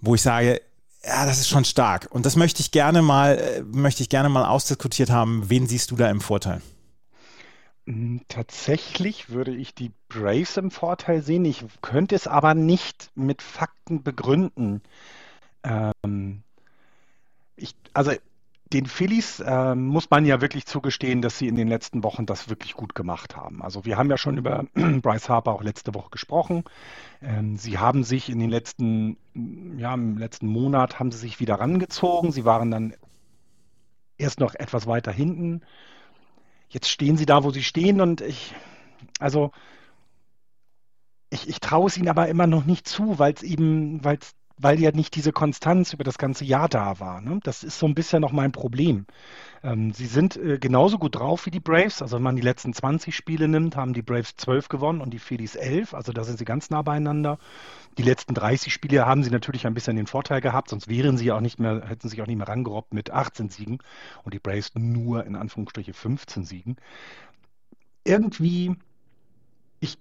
[0.00, 0.60] wo ich sage,
[1.04, 2.08] ja, das ist schon stark.
[2.10, 5.48] Und das möchte ich gerne mal, äh, möchte ich gerne mal ausdiskutiert haben.
[5.48, 6.60] Wen siehst du da im Vorteil?
[7.86, 11.44] Hm, tatsächlich würde ich die Braves im Vorteil sehen.
[11.44, 14.82] Ich könnte es aber nicht mit Fakten begründen.
[15.62, 16.42] Ähm,
[17.54, 18.12] ich, also
[18.72, 22.48] den Phillies äh, muss man ja wirklich zugestehen, dass sie in den letzten Wochen das
[22.48, 23.62] wirklich gut gemacht haben.
[23.62, 26.64] Also wir haben ja schon über Bryce Harper auch letzte Woche gesprochen.
[27.22, 29.16] Ähm, sie haben sich in den letzten,
[29.76, 32.32] ja, im letzten Monat haben sie sich wieder rangezogen.
[32.32, 32.94] Sie waren dann
[34.18, 35.62] erst noch etwas weiter hinten.
[36.68, 38.54] Jetzt stehen sie da, wo sie stehen und ich,
[39.20, 39.52] also
[41.30, 44.34] ich, ich traue es ihnen aber immer noch nicht zu, weil es eben, weil es
[44.58, 47.20] weil ja nicht diese Konstanz über das ganze Jahr da war.
[47.20, 47.40] Ne?
[47.42, 49.06] Das ist so ein bisschen noch mein Problem.
[49.62, 52.00] Ähm, sie sind äh, genauso gut drauf wie die Braves.
[52.00, 55.18] Also wenn man die letzten 20 Spiele nimmt, haben die Braves 12 gewonnen und die
[55.18, 55.92] Phillies 11.
[55.92, 57.38] Also da sind sie ganz nah beieinander.
[57.98, 61.32] Die letzten 30 Spiele haben sie natürlich ein bisschen den Vorteil gehabt, sonst wären sie
[61.32, 63.78] auch nicht mehr, hätten sich auch nicht mehr rangerobbt mit 18 Siegen
[64.24, 66.76] und die Braves nur in Anführungsstriche 15 Siegen.
[68.04, 68.76] Irgendwie,
[69.80, 69.98] ich,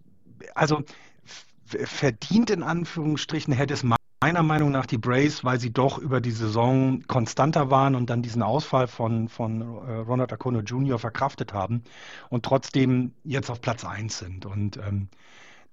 [0.53, 0.83] also
[1.65, 3.83] verdient in Anführungsstrichen hätte es
[4.21, 8.21] meiner Meinung nach die Braves, weil sie doch über die Saison konstanter waren und dann
[8.21, 10.97] diesen Ausfall von, von äh, Ronald Acuna Jr.
[10.97, 11.83] verkraftet haben
[12.29, 14.45] und trotzdem jetzt auf Platz 1 sind.
[14.45, 15.09] Und ähm,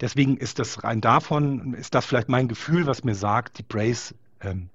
[0.00, 4.14] deswegen ist das rein davon, ist das vielleicht mein Gefühl, was mir sagt, die Braves
[4.40, 4.68] ähm,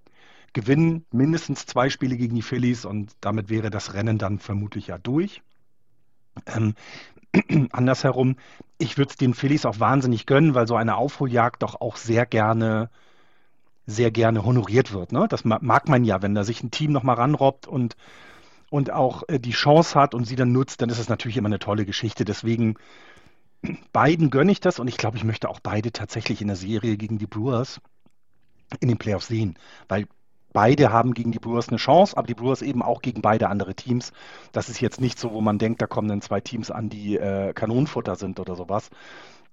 [0.54, 4.98] gewinnen mindestens zwei Spiele gegen die Phillies und damit wäre das Rennen dann vermutlich ja
[4.98, 5.44] durch.
[6.48, 6.74] Ähm,
[7.72, 8.38] andersherum,
[8.80, 12.26] ich würde es den Phillies auch wahnsinnig gönnen, weil so eine Aufholjagd doch auch sehr
[12.26, 12.90] gerne
[13.88, 15.14] sehr gerne honoriert wird.
[15.14, 15.28] Ne?
[15.30, 17.96] Das mag man ja, wenn da sich ein Team nochmal ranrobbt und,
[18.70, 21.48] und auch äh, die Chance hat und sie dann nutzt, dann ist es natürlich immer
[21.48, 22.26] eine tolle Geschichte.
[22.26, 22.76] Deswegen
[23.94, 26.98] beiden gönne ich das und ich glaube, ich möchte auch beide tatsächlich in der Serie
[26.98, 27.80] gegen die Brewers
[28.82, 30.08] in den Playoffs sehen, weil
[30.52, 33.74] beide haben gegen die Brewers eine Chance, aber die Brewers eben auch gegen beide andere
[33.74, 34.12] Teams.
[34.52, 37.16] Das ist jetzt nicht so, wo man denkt, da kommen dann zwei Teams an, die
[37.16, 38.90] äh, Kanonenfutter sind oder sowas.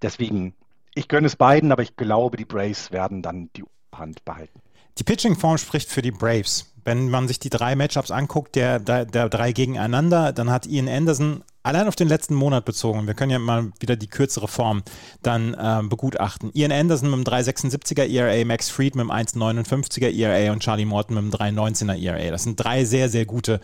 [0.02, 0.54] Deswegen,
[0.94, 3.64] ich gönne es beiden, aber ich glaube, die Braves werden dann die
[3.98, 4.60] Hand behalten.
[4.98, 6.72] Die Pitching-Form spricht für die Braves.
[6.84, 10.88] Wenn man sich die drei Matchups anguckt, der, der, der drei gegeneinander, dann hat Ian
[10.88, 14.82] Anderson allein auf den letzten Monat bezogen, wir können ja mal wieder die kürzere Form
[15.22, 16.50] dann äh, begutachten.
[16.52, 21.16] Ian Anderson mit dem 3,76er ERA, Max Fried mit dem 1,59er ERA und Charlie Morton
[21.16, 22.30] mit dem 3,19er ERA.
[22.30, 23.60] Das sind drei sehr, sehr gute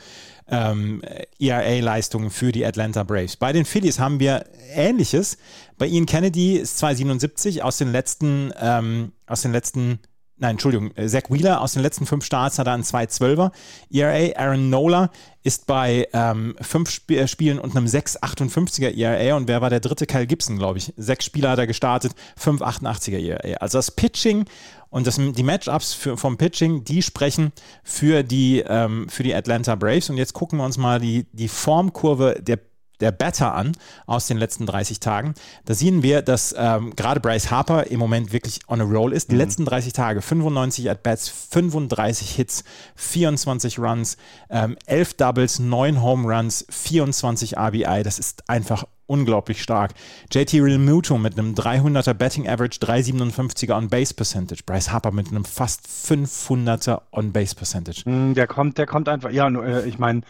[0.49, 1.03] ähm,
[1.39, 3.37] ERA-Leistungen für die Atlanta Braves.
[3.37, 5.37] Bei den Phillies haben wir Ähnliches.
[5.79, 10.01] Bei Ian Kennedy ist 2,77 aus den letzten, ähm, aus den letzten
[10.41, 13.53] nein, Entschuldigung, äh, Zach Wheeler aus den letzten fünf Starts hat er einen 2-12er
[13.93, 14.37] ERA.
[14.37, 15.11] Aaron Nola
[15.43, 19.37] ist bei ähm, fünf Sp äh, Spielen und einem 6,58er ERA.
[19.37, 20.07] Und wer war der dritte?
[20.07, 20.93] Kyle Gibson, glaube ich.
[20.97, 23.57] Sechs Spieler hat er gestartet, 5,88er ERA.
[23.59, 24.47] Also das Pitching
[24.91, 27.53] und das, die Matchups vom Pitching, die sprechen
[27.85, 30.11] für die, ähm, für die Atlanta Braves.
[30.11, 32.59] Und jetzt gucken wir uns mal die, die Formkurve der
[33.01, 33.73] der Better an
[34.07, 35.35] aus den letzten 30 Tagen.
[35.65, 39.31] Da sehen wir, dass ähm, gerade Bryce Harper im Moment wirklich on a roll ist.
[39.31, 39.41] Die mhm.
[39.41, 42.65] letzten 30 Tage 95 At-Bats, 35 Hits,
[42.97, 44.17] 24 Runs,
[44.51, 48.03] ähm, 11 Doubles, 9 Home Runs, 24 RBI.
[48.03, 49.93] Das ist einfach unglaublich stark.
[50.31, 54.63] JT Realmuto mit einem 300er Betting Average, 357er On-Base Percentage.
[54.65, 58.09] Bryce Harper mit einem fast 500er On-Base Percentage.
[58.09, 60.21] Mhm, der kommt, der kommt einfach, ja, äh, ich meine,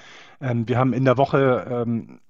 [0.40, 2.20] ähm, wir haben in der Woche ähm, äh, ähm,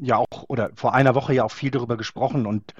[0.00, 2.74] ja auch oder vor einer Woche ja auch viel darüber gesprochen und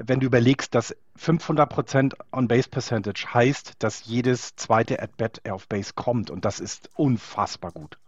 [0.00, 6.30] wenn du überlegst, dass 500% On-Base Percentage heißt, dass jedes zweite At-Bat auf Base kommt
[6.30, 7.98] und das ist unfassbar gut.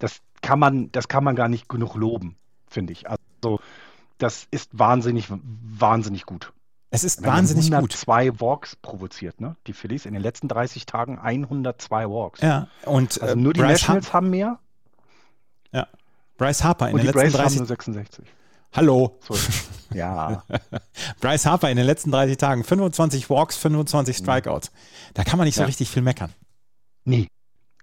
[0.00, 3.08] Das kann man, das kann man gar nicht genug loben, finde ich.
[3.08, 3.60] Also
[4.18, 6.52] das ist wahnsinnig, wahnsinnig gut.
[6.90, 8.38] Es ist wahnsinnig 102 gut.
[8.38, 9.56] 102 Walks provoziert, ne?
[9.66, 12.40] Die Phillies in den letzten 30 Tagen 102 Walks.
[12.40, 14.58] Ja, und also nur die Bryce Nationals haben mehr.
[15.70, 15.86] Ja.
[16.38, 18.24] Bryce Harper in den letzten Bryce 30 66.
[18.72, 19.18] Hallo.
[19.20, 19.40] Sorry.
[19.94, 20.44] Ja.
[21.20, 24.70] Bryce Harper in den letzten 30 Tagen 25 Walks, 25 Strikeouts.
[25.14, 26.32] Da kann man nicht so richtig viel meckern.
[27.04, 27.28] Nee,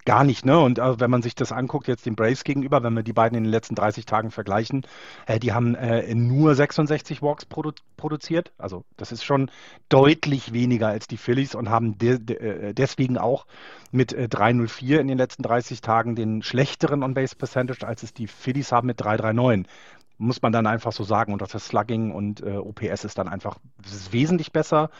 [0.06, 0.58] Gar nicht, ne?
[0.58, 3.36] Und äh, wenn man sich das anguckt, jetzt den Braves gegenüber, wenn wir die beiden
[3.36, 4.86] in den letzten 30 Tagen vergleichen,
[5.26, 8.50] äh, die haben äh, nur 66 Walks produ produziert.
[8.56, 9.50] Also das ist schon
[9.90, 13.46] deutlich weniger als die Phillies und haben de de äh, deswegen auch
[13.92, 18.26] mit 304 äh, in den letzten 30 Tagen den schlechteren On-Base Percentage, als es die
[18.26, 19.70] Phillies haben mit 339.
[20.16, 21.34] muss man dann einfach so sagen.
[21.34, 24.90] Und das Slugging und äh, OPS ist dann einfach ist wesentlich besser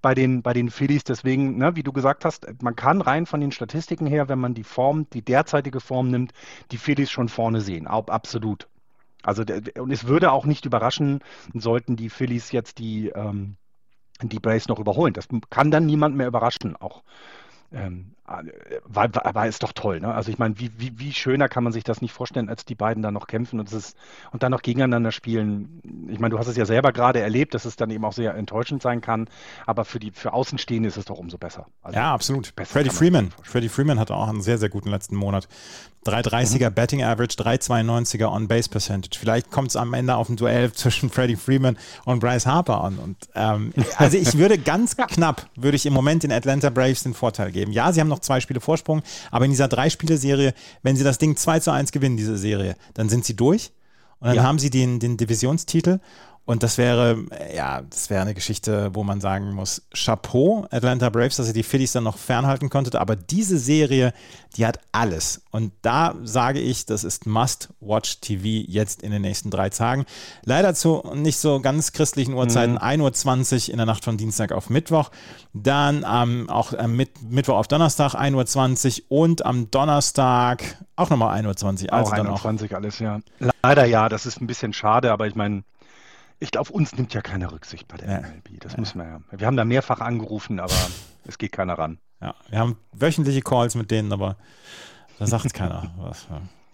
[0.00, 1.04] bei den, bei den Phillies.
[1.04, 4.54] Deswegen, ne, wie du gesagt hast, man kann rein von den Statistiken her, wenn man
[4.54, 6.32] die Form, die derzeitige Form nimmt,
[6.70, 7.86] die Phillies schon vorne sehen.
[7.86, 8.68] Absolut.
[9.22, 9.44] Also
[9.78, 11.20] und es würde auch nicht überraschen,
[11.54, 13.56] sollten die Phillies jetzt die, ähm,
[14.22, 15.12] die Braves noch überholen.
[15.12, 16.76] Das kann dann niemand mehr überraschen.
[16.76, 17.02] Auch
[17.72, 20.12] ähm, war, war, war ist doch toll, ne?
[20.12, 22.74] Also ich meine, wie, wie, wie schöner kann man sich das nicht vorstellen, als die
[22.74, 23.96] beiden dann noch kämpfen und, es ist,
[24.32, 25.80] und dann noch gegeneinander spielen.
[26.08, 28.34] Ich meine, du hast es ja selber gerade erlebt, dass es dann eben auch sehr
[28.34, 29.28] enttäuschend sein kann,
[29.66, 31.66] aber für die für Außenstehende ist es doch umso besser.
[31.82, 32.52] Also ja, absolut.
[32.64, 33.30] Freddie Freeman.
[33.42, 35.48] Freddie Freeman hatte auch einen sehr, sehr guten letzten Monat.
[36.08, 36.74] 330er mhm.
[36.74, 39.18] Betting Average, 392er On-Base Percentage.
[39.18, 42.98] Vielleicht kommt es am Ende auf ein Duell zwischen Freddie Freeman und Bryce Harper an.
[42.98, 47.14] Und ähm, also ich würde ganz knapp, würde ich im Moment den Atlanta Braves den
[47.14, 47.72] Vorteil geben.
[47.72, 51.36] Ja, sie haben noch zwei Spiele Vorsprung, aber in dieser Drei-Spiele-Serie, wenn sie das Ding
[51.36, 53.72] 2 zu 1 gewinnen, diese Serie, dann sind sie durch.
[54.20, 54.42] Und dann ja.
[54.42, 56.00] haben sie den, den Divisionstitel
[56.48, 61.36] und das wäre, ja, das wäre eine Geschichte, wo man sagen muss, Chapeau, Atlanta Braves,
[61.36, 62.96] dass ihr die Phillies dann noch fernhalten konntet.
[62.96, 64.14] Aber diese Serie,
[64.56, 65.42] die hat alles.
[65.50, 70.06] Und da sage ich, das ist Must-Watch-TV jetzt in den nächsten drei Tagen.
[70.42, 72.78] Leider zu nicht so ganz christlichen Uhrzeiten, mhm.
[72.78, 75.10] 1.20 Uhr in der Nacht von Dienstag auf Mittwoch.
[75.52, 80.62] Dann ähm, auch äh, mit, Mittwoch auf Donnerstag 1.20 Uhr und am Donnerstag
[80.96, 81.92] auch nochmal 1.20 Uhr.
[81.92, 83.20] Also auch 1.20 Uhr alles, ja.
[83.62, 85.62] Leider ja, das ist ein bisschen schade, aber ich meine,
[86.40, 88.20] ich glaube, uns nimmt ja keiner Rücksicht bei der ja.
[88.20, 88.60] MLB.
[88.60, 88.80] Das ja.
[88.80, 89.20] müssen wir ja.
[89.30, 90.74] Wir haben da mehrfach angerufen, aber
[91.24, 91.98] es geht keiner ran.
[92.20, 94.36] Ja, wir haben wöchentliche Calls mit denen, aber
[95.18, 96.26] da sagt keiner was.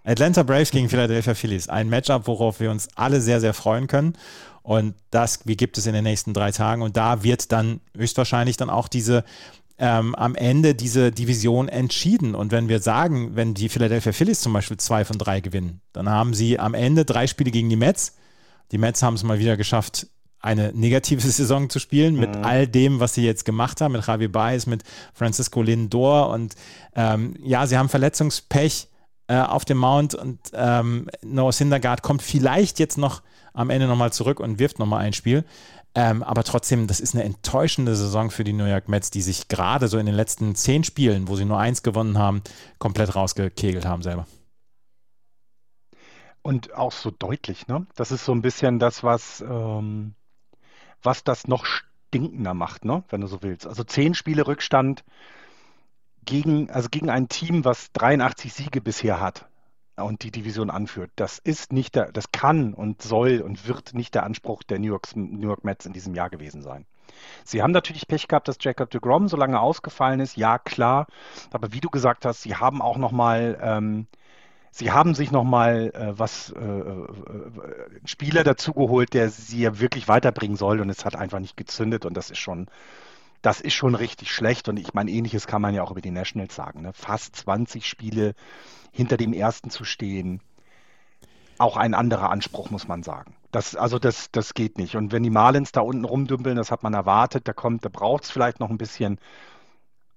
[0.04, 1.68] Atlanta Braves gegen Philadelphia Phillies.
[1.68, 4.14] Ein Matchup, worauf wir uns alle sehr, sehr freuen können.
[4.62, 6.82] Und das, wie gibt es in den nächsten drei Tagen?
[6.82, 9.24] Und da wird dann höchstwahrscheinlich dann auch diese
[9.76, 12.34] ähm, am Ende diese Division entschieden.
[12.34, 16.08] Und wenn wir sagen, wenn die Philadelphia Phillies zum Beispiel zwei von drei gewinnen, dann
[16.08, 18.16] haben sie am Ende drei Spiele gegen die Mets,
[18.72, 20.06] die Mets haben es mal wieder geschafft,
[20.40, 22.44] eine negative Saison zu spielen mit mhm.
[22.44, 26.54] all dem, was sie jetzt gemacht haben, mit Javi Baez, mit Francisco Lindor und
[26.94, 28.88] ähm, ja, sie haben Verletzungspech
[29.26, 33.22] äh, auf dem Mount und ähm, Noah Syndergaard kommt vielleicht jetzt noch
[33.54, 35.44] am Ende nochmal zurück und wirft nochmal ein Spiel.
[35.94, 39.46] Ähm, aber trotzdem, das ist eine enttäuschende Saison für die New York Mets, die sich
[39.46, 42.42] gerade so in den letzten zehn Spielen, wo sie nur eins gewonnen haben,
[42.78, 44.26] komplett rausgekegelt haben selber.
[46.44, 47.86] Und auch so deutlich, ne?
[47.96, 50.14] Das ist so ein bisschen das, was, ähm,
[51.02, 53.02] was das noch stinkender macht, ne?
[53.08, 53.66] Wenn du so willst.
[53.66, 55.04] Also zehn Spiele Rückstand
[56.26, 59.48] gegen, also gegen ein Team, was 83 Siege bisher hat
[59.96, 61.10] und die Division anführt.
[61.16, 64.88] Das ist nicht der, das kann und soll und wird nicht der Anspruch der New
[64.88, 66.84] York, New York Mets in diesem Jahr gewesen sein.
[67.44, 70.36] Sie haben natürlich Pech gehabt, dass Jacob de Grom so lange ausgefallen ist.
[70.36, 71.06] Ja, klar.
[71.52, 74.08] Aber wie du gesagt hast, sie haben auch noch mal ähm,
[74.76, 77.06] Sie haben sich nochmal äh, was äh, äh,
[78.06, 82.16] Spieler dazugeholt, der sie ja wirklich weiterbringen soll und es hat einfach nicht gezündet und
[82.16, 82.66] das ist schon,
[83.40, 86.10] das ist schon richtig schlecht und ich meine, ähnliches kann man ja auch über die
[86.10, 86.82] Nationals sagen.
[86.82, 86.92] Ne?
[86.92, 88.34] Fast 20 Spiele
[88.90, 90.40] hinter dem ersten zu stehen,
[91.58, 93.36] auch ein anderer Anspruch, muss man sagen.
[93.52, 94.96] Das, also das, das geht nicht.
[94.96, 98.24] Und wenn die Marlins da unten rumdümpeln, das hat man erwartet, da kommt, da braucht
[98.24, 99.20] es vielleicht noch ein bisschen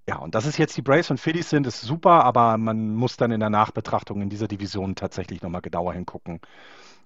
[0.08, 3.18] ja, und dass es jetzt die Braves und Phillies sind, ist super, aber man muss
[3.18, 6.40] dann in der Nachbetrachtung in dieser Division tatsächlich nochmal genauer hingucken,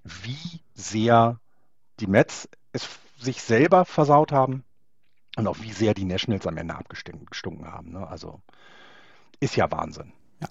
[0.03, 1.39] wie sehr
[1.99, 2.87] die Mets es
[3.17, 4.63] sich selber versaut haben
[5.35, 7.91] und auch wie sehr die Nationals am Ende abgestunken haben.
[7.91, 8.07] Ne?
[8.07, 8.39] Also
[9.39, 10.13] ist ja Wahnsinn.
[10.39, 10.49] Ja.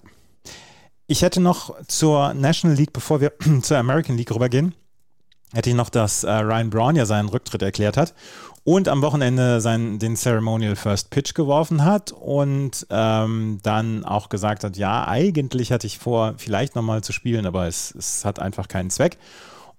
[1.07, 4.75] Ich hätte noch zur National League, bevor wir zur American League rübergehen,
[5.53, 8.13] hätte ich noch, dass äh, Ryan Braun ja seinen Rücktritt erklärt hat
[8.63, 14.63] und am Wochenende seinen, den Ceremonial First Pitch geworfen hat und ähm, dann auch gesagt
[14.63, 18.67] hat, ja, eigentlich hatte ich vor, vielleicht nochmal zu spielen, aber es, es hat einfach
[18.67, 19.17] keinen Zweck.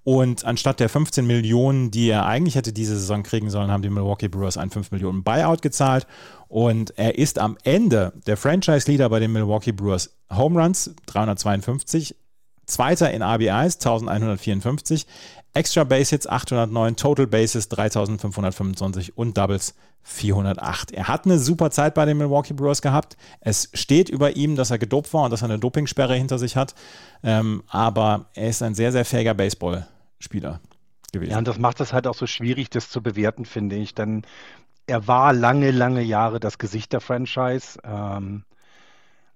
[0.05, 3.91] Und anstatt der 15 Millionen, die er eigentlich hätte diese Saison kriegen sollen, haben die
[3.91, 6.09] Milwaukee Brewers einen 5 Millionen Buyout gezahlt.
[6.49, 12.17] Und er ist am Ende der Franchise-Leader bei den Milwaukee Brewers Home Runs, 352,
[12.67, 15.07] Zweiter in RBIs, 1154.
[15.55, 20.93] Extra Base Hits 809, Total Bases 3525 und Doubles 408.
[20.93, 23.17] Er hat eine super Zeit bei den Milwaukee Brewers gehabt.
[23.41, 26.57] Es steht über ihm, dass er gedopt war und dass er eine Dopingsperre hinter sich
[26.57, 26.75] hat.
[27.23, 30.61] Ähm, aber er ist ein sehr, sehr fähiger Baseballspieler
[31.13, 31.31] gewesen.
[31.31, 33.95] Ja, und das macht es halt auch so schwierig, das zu bewerten, finde ich.
[33.95, 34.23] Denn
[34.87, 37.79] er war lange, lange Jahre das Gesicht der Franchise.
[37.85, 38.45] Ähm,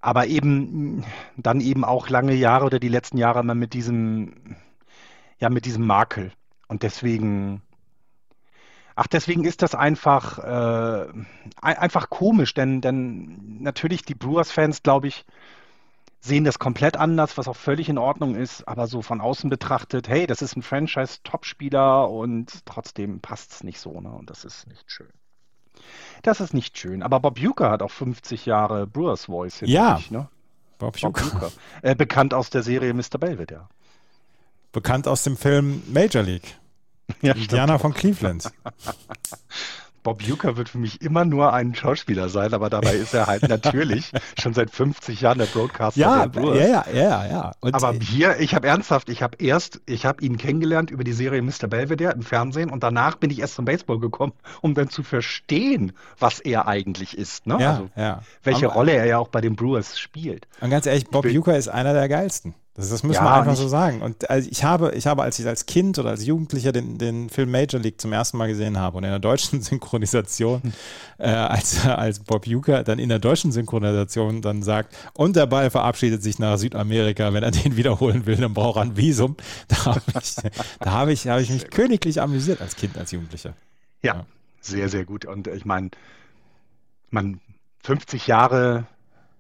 [0.01, 1.05] aber eben
[1.37, 4.35] dann eben auch lange Jahre oder die letzten Jahre mal mit diesem
[5.39, 6.33] ja mit diesem Makel.
[6.69, 7.63] Und deswegen,
[8.95, 11.07] ach, deswegen ist das einfach, äh,
[11.61, 15.25] einfach komisch, denn, denn natürlich die Brewers-Fans, glaube ich,
[16.21, 20.09] sehen das komplett anders, was auch völlig in Ordnung ist, aber so von außen betrachtet,
[20.09, 24.11] hey, das ist ein Franchise-Topspieler und trotzdem passt es nicht so, ne?
[24.11, 25.13] Und das ist nicht schön.
[26.23, 27.03] Das ist nicht schön.
[27.03, 29.97] Aber Bob Uecker hat auch 50 Jahre Brewers Voice ja.
[29.99, 30.29] sich, ne?
[30.79, 31.23] Bob Uecker.
[31.23, 31.53] Bob Uecker.
[31.83, 33.19] Äh, bekannt aus der Serie Mr.
[33.19, 33.69] Belvedere.
[34.77, 36.55] Bekannt aus dem Film Major League.
[37.23, 38.51] Ja, Indianer von Cleveland.
[40.03, 43.43] Bob Uecker wird für mich immer nur ein Schauspieler sein, aber dabei ist er halt
[43.49, 47.53] natürlich schon seit 50 Jahren der Broadcaster ja, der Ja, ja, ja, ja.
[47.61, 51.13] Und aber hier, ich habe ernsthaft, ich habe erst, ich habe ihn kennengelernt über die
[51.15, 51.69] Serie Mr.
[51.69, 55.93] Belvedere im Fernsehen und danach bin ich erst zum Baseball gekommen, um dann zu verstehen,
[56.19, 57.47] was er eigentlich ist.
[57.47, 57.57] Ne?
[57.61, 58.21] Ja, also, ja.
[58.43, 60.49] welche aber, Rolle er ja auch bei den Brewers spielt.
[60.61, 62.55] Und ganz ehrlich, Bob Uecker ist einer der geilsten.
[62.77, 64.03] Das, das müssen ja, wir einfach so sagen.
[64.03, 67.31] Und also ich habe, ich habe, als ich als Kind oder als Jugendlicher den, den
[67.31, 70.61] Film Major League zum ersten Mal gesehen habe und in der deutschen Synchronisation,
[71.17, 75.71] äh, als, als Bob Uecker dann in der deutschen Synchronisation dann sagt, und der Ball
[75.71, 79.37] verabschiedet sich nach Südamerika, wenn er den wiederholen will, dann braucht er ein Visum.
[79.69, 80.35] Da habe ich,
[80.81, 83.55] da habe ich, habe ich mich königlich amüsiert als Kind, als Jugendlicher.
[84.03, 84.27] Ja, ja.
[84.61, 85.25] sehr, sehr gut.
[85.25, 85.91] Und ich meine,
[87.11, 87.41] man
[87.85, 88.87] 50 Jahre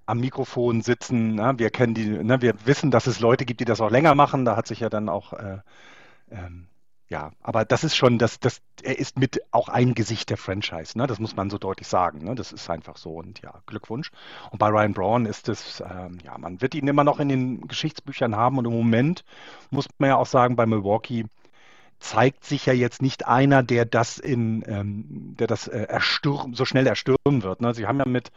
[0.07, 1.35] am Mikrofon sitzen.
[1.35, 1.55] Ne?
[1.57, 2.41] Wir kennen die, ne?
[2.41, 4.45] wir wissen, dass es Leute gibt, die das auch länger machen.
[4.45, 5.59] Da hat sich ja dann auch, äh,
[6.31, 6.69] ähm,
[7.09, 10.97] ja, aber das ist schon, das, das, er ist mit auch ein Gesicht der Franchise.
[10.97, 11.07] Ne?
[11.07, 12.25] Das muss man so deutlich sagen.
[12.25, 12.35] Ne?
[12.35, 14.11] Das ist einfach so und ja, Glückwunsch.
[14.51, 17.69] Und bei Ryan Braun ist es, ähm, ja, man wird ihn immer noch in den
[17.69, 19.25] Geschichtsbüchern haben und im Moment
[19.71, 21.27] muss man ja auch sagen, bei Milwaukee
[21.99, 26.65] zeigt sich ja jetzt nicht einer, der das in, ähm, der das äh, erstürm, so
[26.65, 27.61] schnell erstürmen wird.
[27.61, 27.75] Ne?
[27.75, 28.31] Sie haben ja mit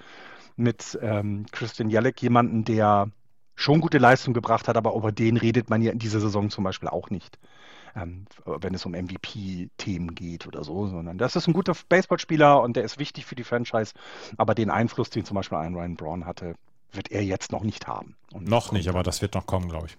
[0.59, 3.09] mit ähm, Christian Jelek jemanden, der
[3.55, 6.63] schon gute Leistung gebracht hat, aber über den redet man ja in dieser Saison zum
[6.63, 7.39] Beispiel auch nicht,
[7.95, 12.75] ähm, wenn es um MVP-Themen geht oder so, sondern das ist ein guter Baseballspieler und
[12.75, 13.93] der ist wichtig für die Franchise,
[14.37, 16.55] aber den Einfluss, den zum Beispiel ein Ryan Braun hatte,
[16.91, 18.15] wird er jetzt noch nicht haben.
[18.31, 19.97] Und noch nicht, aber das wird noch kommen, glaube ich.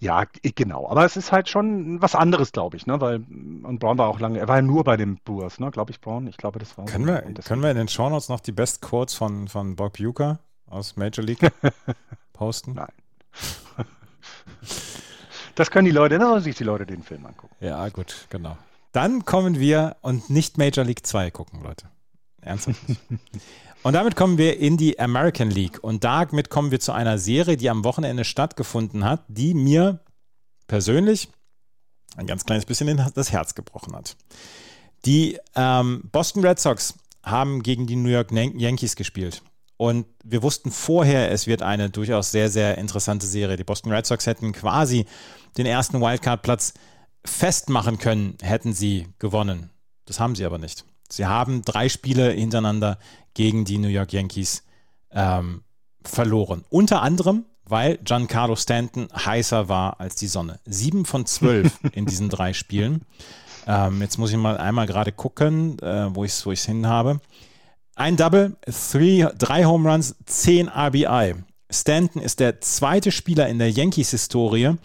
[0.00, 0.88] Ja, genau.
[0.88, 3.00] Aber es ist halt schon was anderes, glaube ich, ne?
[3.00, 5.70] Weil und Brown war auch lange, er war ja nur bei den Brewers, ne?
[5.70, 6.26] Glaube ich, Brown.
[6.28, 6.84] Ich glaube, das war.
[6.84, 10.38] Können wir, können wir in den Shownotes noch die Best Quotes von, von Bob Uecker
[10.66, 11.50] aus Major League
[12.32, 12.74] posten?
[12.74, 12.92] Nein.
[15.54, 17.54] das können die Leute, da sollen sich die Leute den Film angucken.
[17.60, 18.56] Ja, gut, genau.
[18.92, 21.86] Dann kommen wir und nicht Major League 2 gucken, Leute.
[22.40, 22.80] Ernsthaft.
[23.82, 25.78] Und damit kommen wir in die American League.
[25.82, 30.00] Und damit kommen wir zu einer Serie, die am Wochenende stattgefunden hat, die mir
[30.66, 31.28] persönlich
[32.16, 34.16] ein ganz kleines bisschen das Herz gebrochen hat.
[35.04, 39.42] Die ähm, Boston Red Sox haben gegen die New York Yankees gespielt.
[39.76, 43.56] Und wir wussten vorher, es wird eine durchaus sehr, sehr interessante Serie.
[43.56, 45.06] Die Boston Red Sox hätten quasi
[45.56, 46.74] den ersten Wildcard-Platz
[47.24, 49.70] festmachen können, hätten sie gewonnen.
[50.04, 50.84] Das haben sie aber nicht.
[51.08, 52.98] Sie haben drei Spiele hintereinander
[53.34, 54.64] gegen die New York Yankees
[55.10, 55.62] ähm,
[56.02, 56.64] verloren.
[56.68, 60.60] Unter anderem, weil Giancarlo Stanton heißer war als die Sonne.
[60.64, 63.02] Sieben von zwölf in diesen drei Spielen.
[63.66, 67.20] Ähm, jetzt muss ich mal einmal gerade gucken, äh, wo ich es wo hin habe.
[67.94, 71.34] Ein Double, three, drei Home Runs, zehn RBI.
[71.70, 74.76] Stanton ist der zweite Spieler in der Yankees-Historie,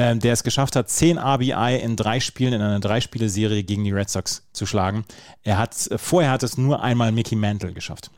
[0.00, 3.92] äh, der es geschafft hat, 10 RBI in drei Spielen in einer Dreispiele-Serie gegen die
[3.92, 5.04] Red Sox zu schlagen.
[5.42, 8.10] Er hat, äh, vorher hat es nur einmal Mickey Mantle geschafft.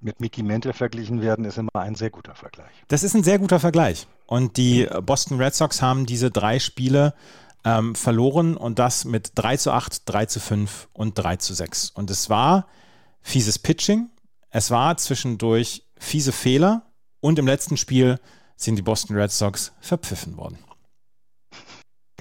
[0.00, 2.70] Mit Mickey Mantle verglichen werden, ist immer ein sehr guter Vergleich.
[2.88, 4.06] Das ist ein sehr guter Vergleich.
[4.26, 7.14] Und die Boston Red Sox haben diese drei Spiele
[7.64, 11.90] ähm, verloren und das mit 3 zu 8, 3 zu 5 und 3 zu 6.
[11.90, 12.66] Und es war
[13.22, 14.10] fieses Pitching,
[14.50, 16.82] es war zwischendurch fiese Fehler
[17.20, 18.20] und im letzten Spiel
[18.56, 20.58] sind die Boston Red Sox verpfiffen worden.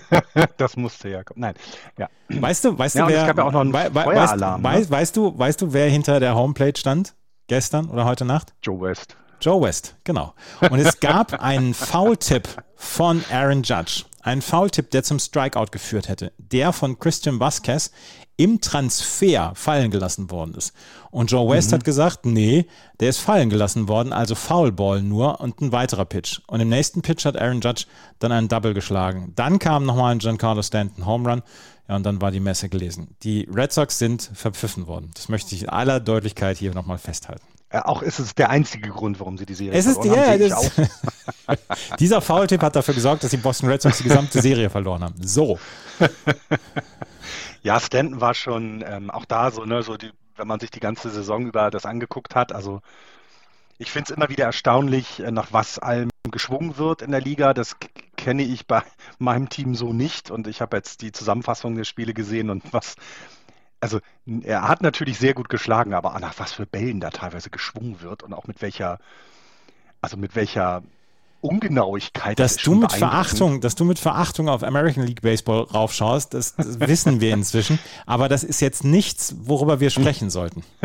[0.57, 1.41] das musste ja kommen.
[1.41, 1.55] Nein,
[1.97, 2.09] ja.
[2.29, 4.63] Weißt du, weißt ja, du, wer, es gab ja auch noch einen Feueralarm.
[4.63, 4.97] Weißt, ne?
[4.97, 7.15] weißt, du, weißt du, wer hinter der Homeplate stand?
[7.47, 8.53] Gestern oder heute Nacht?
[8.61, 9.17] Joe West.
[9.41, 10.33] Joe West, genau.
[10.61, 14.05] Und es gab einen Foul-Tipp von Aaron Judge.
[14.21, 16.31] Ein Foul-Tipp, der zum Strikeout geführt hätte.
[16.37, 17.91] Der von Christian Vasquez
[18.37, 20.73] im Transfer fallen gelassen worden ist.
[21.11, 21.75] Und Joe West mhm.
[21.75, 22.65] hat gesagt, nee,
[22.99, 26.39] der ist fallen gelassen worden, also Foulball nur und ein weiterer Pitch.
[26.47, 27.85] Und im nächsten Pitch hat Aaron Judge
[28.19, 29.33] dann einen Double geschlagen.
[29.35, 31.41] Dann kam nochmal ein Giancarlo Stanton Home Run.
[31.87, 33.15] Ja, und dann war die Messe gelesen.
[33.23, 35.11] Die Red Sox sind verpfiffen worden.
[35.15, 37.43] Das möchte ich in aller Deutlichkeit hier nochmal festhalten.
[37.69, 40.71] Äh, auch ist es der einzige Grund, warum sie die Serie es verloren ist, haben.
[40.77, 41.59] Ja, das,
[41.99, 45.15] dieser Foul-Tipp hat dafür gesorgt, dass die Boston Red Sox die gesamte Serie verloren haben.
[45.21, 45.59] So.
[47.63, 50.81] Ja, Stanton war schon ähm, auch da so, ne, so die, wenn man sich die
[50.81, 52.51] ganze Saison über das angeguckt hat.
[52.51, 52.81] Also
[53.77, 57.53] ich finde es immer wieder erstaunlich, äh, nach was allem geschwungen wird in der Liga.
[57.53, 57.77] Das
[58.17, 58.83] kenne ich bei
[59.19, 60.29] meinem Team so nicht.
[60.29, 62.95] Und ich habe jetzt die Zusammenfassung der Spiele gesehen und was.
[63.79, 63.99] Also
[64.43, 68.23] er hat natürlich sehr gut geschlagen, aber nach was für Bällen da teilweise geschwungen wird
[68.23, 68.99] und auch mit welcher
[70.03, 70.83] also mit welcher
[71.43, 72.39] Ungenauigkeit.
[72.39, 76.79] Dass du mit Verachtung, dass du mit Verachtung auf American League Baseball raufschaust, das, das
[76.79, 77.79] wissen wir inzwischen.
[78.05, 80.63] Aber das ist jetzt nichts, worüber wir sprechen sollten.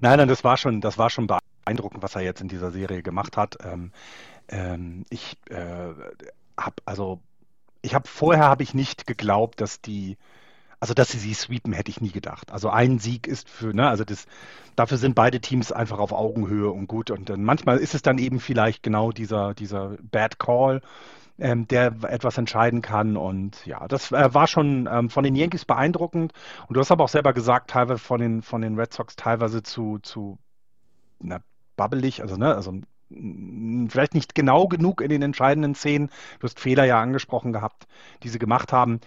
[0.00, 3.02] nein, nein, das war schon, das war schon beeindruckend, was er jetzt in dieser Serie
[3.02, 3.58] gemacht hat.
[3.64, 3.92] Ähm,
[4.48, 5.56] ähm, ich äh,
[6.56, 7.20] habe also,
[7.82, 10.16] ich habe vorher habe ich nicht geglaubt, dass die
[10.82, 12.50] also, dass sie sie sweepen, hätte ich nie gedacht.
[12.50, 14.26] Also ein Sieg ist für, ne, also das,
[14.74, 17.12] dafür sind beide Teams einfach auf Augenhöhe und gut.
[17.12, 20.80] Und dann manchmal ist es dann eben vielleicht genau dieser, dieser Bad Call,
[21.38, 23.16] ähm, der etwas entscheiden kann.
[23.16, 26.32] Und ja, das äh, war schon ähm, von den Yankees beeindruckend.
[26.66, 29.62] Und du hast aber auch selber gesagt, teilweise von den, von den Red Sox teilweise
[29.62, 30.40] zu, zu
[31.20, 31.42] na,
[31.76, 32.74] babbelig, also ne, also
[33.88, 36.10] vielleicht nicht genau genug in den entscheidenden Szenen.
[36.40, 37.86] Du hast Fehler ja angesprochen gehabt,
[38.24, 39.00] die sie gemacht haben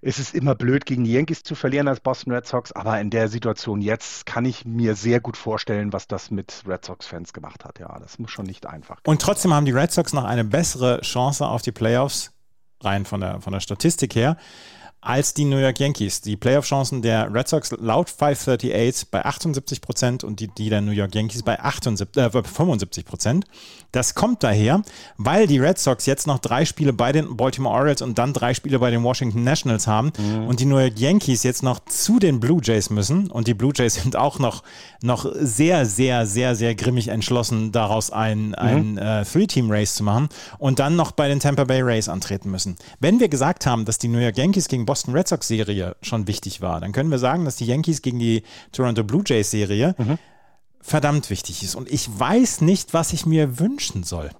[0.00, 3.10] es ist immer blöd, gegen die Yankees zu verlieren als Boston Red Sox, aber in
[3.10, 7.64] der Situation jetzt kann ich mir sehr gut vorstellen, was das mit Red Sox-Fans gemacht
[7.64, 7.78] hat.
[7.80, 9.00] Ja, das muss schon nicht einfach.
[9.04, 12.32] Und trotzdem haben die Red Sox noch eine bessere Chance auf die Playoffs,
[12.80, 14.36] rein von der, von der Statistik her,
[15.00, 16.20] als die New York Yankees.
[16.20, 20.90] Die Playoff-Chancen der Red Sox laut 538 bei 78 Prozent und die, die der New
[20.90, 23.44] York Yankees bei 78, äh, 75 Prozent.
[23.92, 24.82] Das kommt daher,
[25.16, 28.52] weil die Red Sox jetzt noch drei Spiele bei den Baltimore Orioles und dann drei
[28.54, 30.46] Spiele bei den Washington Nationals haben mhm.
[30.46, 33.72] und die New York Yankees jetzt noch zu den Blue Jays müssen und die Blue
[33.74, 34.62] Jays sind auch noch,
[35.00, 38.54] noch sehr, sehr, sehr, sehr grimmig entschlossen, daraus ein, mhm.
[38.56, 40.28] ein äh, Three-Team-Race zu machen
[40.58, 42.76] und dann noch bei den Tampa Bay Rays antreten müssen.
[43.00, 46.26] Wenn wir gesagt haben, dass die New York Yankees gegen Boston Red Sox Serie schon
[46.26, 49.94] wichtig war, dann können wir sagen, dass die Yankees gegen die Toronto Blue Jays Serie
[49.98, 50.18] mhm
[50.80, 51.74] verdammt wichtig ist.
[51.74, 54.30] Und ich weiß nicht, was ich mir wünschen soll.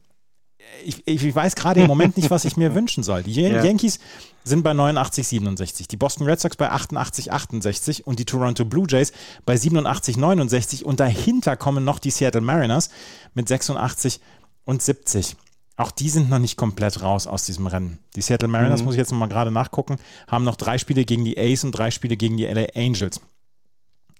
[0.85, 3.23] Ich, ich weiß gerade im Moment nicht, was ich mir wünschen soll.
[3.23, 3.63] Die ja.
[3.63, 3.99] Yankees
[4.45, 8.87] sind bei 89, 67, die Boston Red Sox bei 88, 68 und die Toronto Blue
[8.89, 9.13] Jays
[9.45, 12.91] bei 87, 69 und dahinter kommen noch die Seattle Mariners
[13.35, 14.21] mit 86
[14.65, 15.37] und 70.
[15.79, 18.01] Auch die sind noch nicht komplett raus aus diesem Rennen.
[18.17, 18.87] Die Seattle Mariners, mhm.
[18.87, 21.93] muss ich jetzt nochmal gerade nachgucken, haben noch drei Spiele gegen die Ace und drei
[21.93, 23.21] Spiele gegen die LA Angels.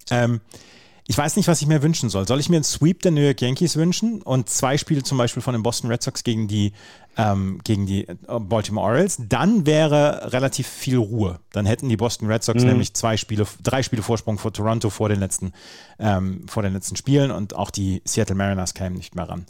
[0.09, 0.39] Ähm,
[1.05, 2.25] ich weiß nicht, was ich mir wünschen soll.
[2.25, 5.41] Soll ich mir einen Sweep der New York Yankees wünschen und zwei Spiele zum Beispiel
[5.41, 6.71] von den Boston Red Sox gegen die,
[7.17, 9.17] ähm, gegen die äh, Baltimore Orioles?
[9.27, 11.41] Dann wäre relativ viel Ruhe.
[11.51, 12.69] Dann hätten die Boston Red Sox mhm.
[12.69, 15.51] nämlich zwei Spiele, drei Spiele Vorsprung vor Toronto vor den letzten,
[15.99, 19.45] ähm, vor den letzten Spielen und auch die Seattle Mariners kämen nicht mehr ran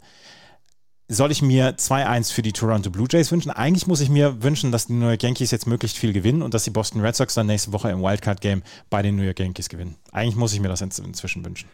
[1.10, 3.50] soll ich mir 2-1 für die Toronto Blue Jays wünschen?
[3.50, 6.54] Eigentlich muss ich mir wünschen, dass die New York Yankees jetzt möglichst viel gewinnen und
[6.54, 9.68] dass die Boston Red Sox dann nächste Woche im Wildcard-Game bei den New York Yankees
[9.68, 9.96] gewinnen.
[10.12, 11.68] Eigentlich muss ich mir das inzwischen wünschen.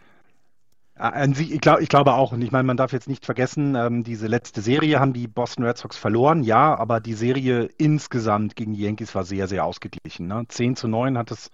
[1.38, 4.28] Ich, glaub, ich glaube auch, und ich meine, man darf jetzt nicht vergessen, ähm, diese
[4.28, 8.80] letzte Serie haben die Boston Red Sox verloren, ja, aber die Serie insgesamt gegen die
[8.80, 10.26] Yankees war sehr, sehr ausgeglichen.
[10.26, 10.44] Ne?
[10.48, 11.50] 10 zu 9 hat es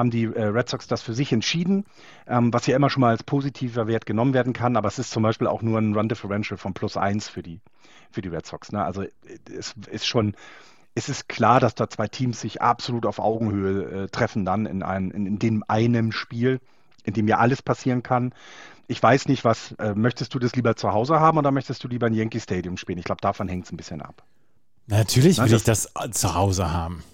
[0.00, 1.84] haben die äh, Red Sox das für sich entschieden,
[2.26, 5.12] ähm, was ja immer schon mal als positiver Wert genommen werden kann, aber es ist
[5.12, 7.60] zum Beispiel auch nur ein Run Differential von plus eins für die,
[8.10, 8.72] für die Red Sox.
[8.72, 8.82] Ne?
[8.82, 9.04] Also
[9.56, 10.34] es ist schon,
[10.94, 14.82] es ist klar, dass da zwei Teams sich absolut auf Augenhöhe äh, treffen dann in,
[14.82, 16.60] ein, in, in dem einem Spiel,
[17.04, 18.34] in dem ja alles passieren kann.
[18.88, 21.88] Ich weiß nicht, was, äh, möchtest du das lieber zu Hause haben oder möchtest du
[21.88, 22.98] lieber ein Yankee Stadium spielen?
[22.98, 24.24] Ich glaube, davon hängt es ein bisschen ab.
[24.86, 27.04] Natürlich will das, ich das zu Hause haben.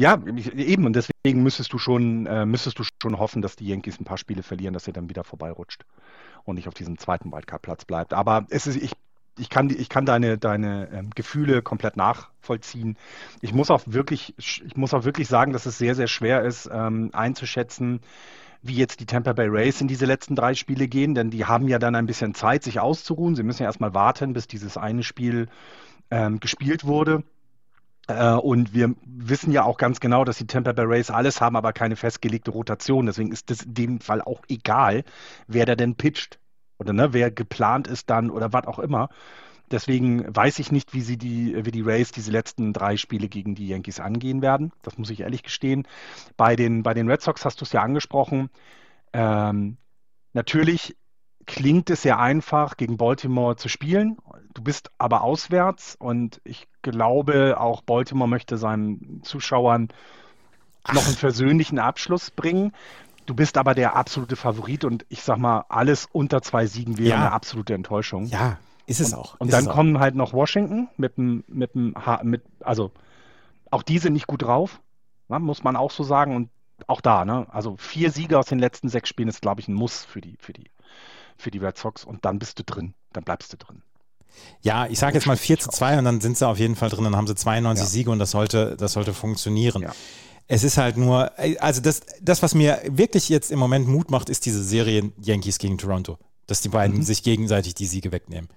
[0.00, 4.00] Ja, eben, und deswegen müsstest du schon, äh, müsstest du schon hoffen, dass die Yankees
[4.00, 5.84] ein paar Spiele verlieren, dass er dann wieder vorbeirutscht
[6.44, 8.14] und nicht auf diesem zweiten Wildcard-Platz bleibt.
[8.14, 8.92] Aber es ist, ich,
[9.38, 12.96] ich kann, ich kann deine, deine ähm, Gefühle komplett nachvollziehen.
[13.42, 16.70] Ich muss auch wirklich, ich muss auch wirklich sagen, dass es sehr, sehr schwer ist,
[16.72, 18.00] ähm, einzuschätzen,
[18.62, 21.68] wie jetzt die Tampa Bay Rays in diese letzten drei Spiele gehen, denn die haben
[21.68, 23.36] ja dann ein bisschen Zeit, sich auszuruhen.
[23.36, 25.48] Sie müssen ja erstmal warten, bis dieses eine Spiel
[26.10, 27.22] ähm, gespielt wurde.
[28.10, 31.56] Äh, und wir wissen ja auch ganz genau, dass die Tampa Bay Rays alles haben,
[31.56, 33.06] aber keine festgelegte Rotation.
[33.06, 35.04] Deswegen ist das in dem Fall auch egal,
[35.46, 36.40] wer da denn pitcht
[36.78, 39.10] oder ne, wer geplant ist dann oder was auch immer.
[39.70, 43.54] Deswegen weiß ich nicht, wie sie die, wie die Rays diese letzten drei Spiele gegen
[43.54, 44.72] die Yankees angehen werden.
[44.82, 45.86] Das muss ich ehrlich gestehen.
[46.36, 48.50] Bei den, bei den Red Sox hast du es ja angesprochen.
[49.12, 49.76] Ähm,
[50.32, 50.96] natürlich
[51.46, 54.18] klingt es sehr einfach, gegen Baltimore zu spielen.
[54.54, 59.88] Du bist aber auswärts und ich glaube, auch Baltimore möchte seinen Zuschauern
[60.84, 60.94] Ach.
[60.94, 62.72] noch einen versöhnlichen Abschluss bringen.
[63.26, 67.10] Du bist aber der absolute Favorit und ich sag mal, alles unter zwei Siegen wäre
[67.10, 67.16] ja.
[67.16, 68.26] eine absolute Enttäuschung.
[68.26, 69.38] Ja, ist es und, auch.
[69.38, 70.00] Und dann kommen auch.
[70.00, 72.90] halt noch Washington mit dem, mit dem, mit, also
[73.70, 74.80] auch diese nicht gut drauf,
[75.28, 76.34] ne, muss man auch so sagen.
[76.34, 76.50] Und
[76.86, 77.46] auch da, ne?
[77.50, 80.36] Also vier Siege aus den letzten sechs Spielen ist, glaube ich, ein Muss für die,
[80.40, 80.70] für die,
[81.40, 83.82] für die Red Sox und dann bist du drin, dann bleibst du drin.
[84.62, 86.88] Ja, ich sage jetzt mal 4 zu 2 und dann sind sie auf jeden Fall
[86.88, 87.90] drin, dann haben sie 92 ja.
[87.90, 89.82] Siege und das sollte, das sollte funktionieren.
[89.82, 89.92] Ja.
[90.46, 94.28] Es ist halt nur, also das, das, was mir wirklich jetzt im Moment Mut macht,
[94.28, 96.18] ist diese Serie Yankees gegen Toronto.
[96.46, 97.02] dass die beiden mhm.
[97.02, 98.48] sich gegenseitig die Siege wegnehmen.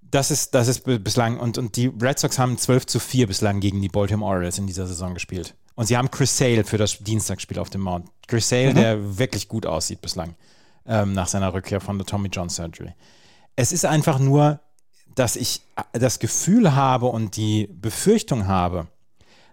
[0.00, 3.58] Das ist, das ist bislang, und, und die Red Sox haben 12 zu 4 bislang
[3.58, 5.54] gegen die Baltimore Orioles in dieser Saison gespielt.
[5.74, 8.08] Und sie haben Chris Sale für das Dienstagsspiel auf dem Mount.
[8.28, 8.74] Chris Sale, mhm.
[8.76, 10.36] der wirklich gut aussieht bislang,
[10.86, 12.94] ähm, nach seiner Rückkehr von der Tommy John Surgery.
[13.56, 14.60] Es ist einfach nur,
[15.14, 15.62] dass ich
[15.92, 18.86] das Gefühl habe und die Befürchtung habe,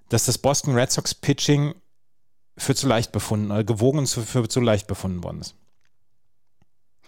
[0.10, 1.74] dass das Boston Red Sox Pitching
[2.58, 5.56] für zu leicht befunden oder gewogen für, für zu leicht befunden worden ist.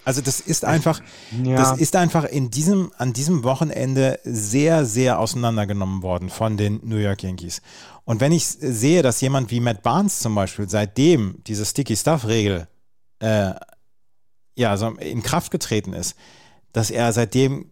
[0.05, 1.01] Also das ist einfach,
[1.43, 1.55] ja.
[1.55, 6.97] das ist einfach in diesem, an diesem Wochenende sehr, sehr auseinandergenommen worden von den New
[6.97, 7.61] York Yankees.
[8.05, 12.67] Und wenn ich sehe, dass jemand wie Matt Barnes zum Beispiel, seitdem diese Sticky Stuff-Regel
[13.19, 13.55] äh,
[14.55, 16.15] ja, so in Kraft getreten ist,
[16.73, 17.71] dass er seitdem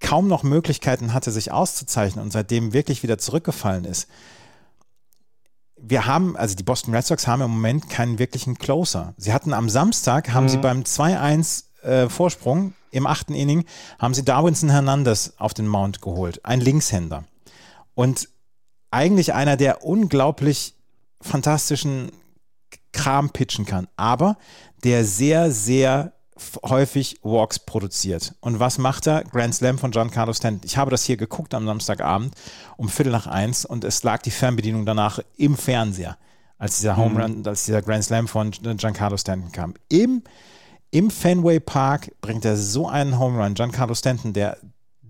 [0.00, 4.08] kaum noch Möglichkeiten hatte, sich auszuzeichnen und seitdem wirklich wieder zurückgefallen ist.
[5.76, 9.14] Wir haben, also die Boston Red Sox haben im Moment keinen wirklichen Closer.
[9.16, 10.48] Sie hatten am Samstag, haben mhm.
[10.48, 13.64] sie beim 2-1 äh, Vorsprung im achten Inning,
[13.98, 17.24] haben sie Darwinson Hernandez auf den Mount geholt, ein Linkshänder.
[17.94, 18.28] Und
[18.90, 20.74] eigentlich einer, der unglaublich
[21.20, 22.10] fantastischen
[22.92, 24.36] Kram pitchen kann, aber
[24.84, 26.12] der sehr, sehr
[26.64, 28.34] häufig Walks produziert.
[28.40, 29.24] Und was macht er?
[29.24, 30.62] Grand Slam von Giancarlo Stanton.
[30.64, 32.34] Ich habe das hier geguckt am Samstagabend
[32.76, 36.16] um Viertel nach eins und es lag die Fernbedienung danach im Fernseher,
[36.58, 37.20] als dieser Home mhm.
[37.20, 39.74] Run, als dieser Grand Slam von Giancarlo Stanton kam.
[39.88, 40.22] Im,
[40.90, 43.54] Im Fenway Park bringt er so einen Home Run.
[43.54, 44.56] Giancarlo Stanton, der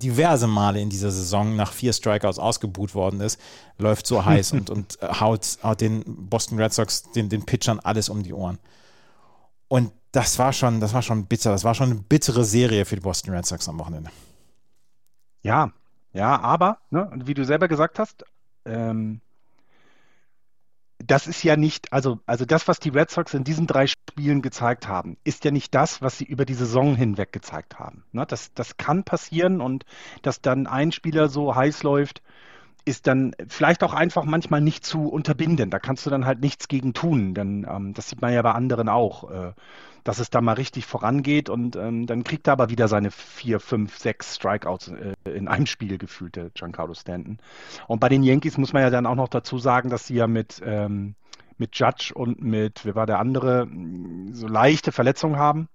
[0.03, 3.41] diverse Male in dieser Saison nach vier Strikeouts ausgebuht worden ist,
[3.79, 8.09] läuft so heiß und, und haut, haut den Boston Red Sox, den, den Pitchern alles
[8.09, 8.59] um die Ohren.
[9.69, 11.53] Und das war schon, das war schon bitter.
[11.53, 14.11] Das war schon eine bittere Serie für die Boston Red Sox am Wochenende.
[15.43, 15.73] Ja,
[16.13, 18.25] ja, aber, ne, wie du selber gesagt hast,
[18.65, 19.21] ähm,
[21.07, 24.43] das ist ja nicht, also, also das, was die Red Sox in diesen drei Spielen
[24.43, 28.05] gezeigt haben, ist ja nicht das, was sie über die Saison hinweg gezeigt haben.
[28.13, 29.85] Ne, das, das kann passieren und
[30.23, 32.23] dass dann ein Spieler so heiß läuft,
[32.85, 35.71] ist dann vielleicht auch einfach manchmal nicht zu unterbinden.
[35.71, 38.53] Da kannst du dann halt nichts gegen tun, denn ähm, das sieht man ja bei
[38.53, 39.31] anderen auch.
[39.31, 39.53] Äh,
[40.05, 43.61] dass es da mal richtig vorangeht und ähm, dann kriegt er aber wieder seine vier,
[43.61, 47.39] fünf, sechs Strikeouts äh, in einem Spiel gefühlt, der Giancarlo Stanton.
[47.87, 50.27] Und bei den Yankees muss man ja dann auch noch dazu sagen, dass sie ja
[50.27, 51.15] mit, ähm,
[51.59, 53.69] mit Judge und mit, wer war der andere,
[54.33, 55.69] so leichte Verletzungen haben.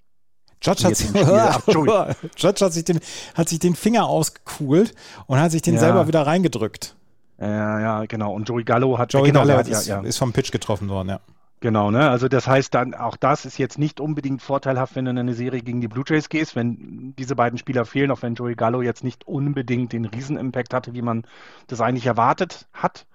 [0.62, 1.62] Judge hat, sich, Ach,
[2.38, 3.00] Judge hat, sich den,
[3.36, 4.96] hat sich den Finger ausgekugelt
[5.28, 5.80] und hat sich den ja.
[5.80, 6.96] selber wieder reingedrückt.
[7.40, 8.34] Ja, ja, genau.
[8.34, 11.10] Und Joey Gallo hat, Joey genau, Gallo hat, ist, ja, ist, vom Pitch getroffen worden,
[11.10, 11.20] ja.
[11.62, 12.10] Genau, ne?
[12.10, 15.34] Also das heißt dann, auch das ist jetzt nicht unbedingt vorteilhaft, wenn du in eine
[15.34, 18.82] Serie gegen die Blue Jays gehst, wenn diese beiden Spieler fehlen, auch wenn Joey Gallo
[18.82, 21.26] jetzt nicht unbedingt den Riesenimpact hatte, wie man
[21.68, 23.08] das eigentlich erwartet hat.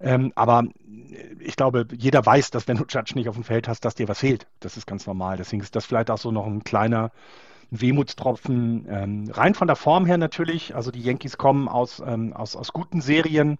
[0.00, 0.64] Ähm, aber
[1.40, 4.08] ich glaube, jeder weiß, dass wenn du Judge nicht auf dem Feld hast, dass dir
[4.08, 4.46] was fehlt.
[4.60, 5.36] Das ist ganz normal.
[5.36, 7.12] Deswegen ist das vielleicht auch so noch ein kleiner
[7.70, 8.86] Wehmutstropfen.
[8.88, 10.74] Ähm, rein von der Form her natürlich.
[10.74, 13.58] Also die Yankees kommen aus, ähm, aus, aus guten Serien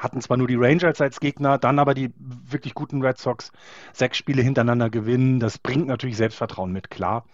[0.00, 3.52] hatten zwar nur die Rangers als Gegner, dann aber die wirklich guten Red Sox
[3.92, 5.38] sechs Spiele hintereinander gewinnen.
[5.38, 7.24] Das bringt natürlich Selbstvertrauen mit, klar.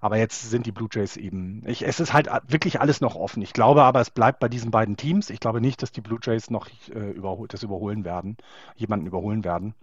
[0.00, 1.62] Aber jetzt sind die Blue Jays eben.
[1.66, 3.42] Ich, es ist halt wirklich alles noch offen.
[3.42, 5.30] Ich glaube aber, es bleibt bei diesen beiden Teams.
[5.30, 8.36] Ich glaube nicht, dass die Blue Jays noch äh, überhol, das überholen werden,
[8.76, 9.74] jemanden überholen werden.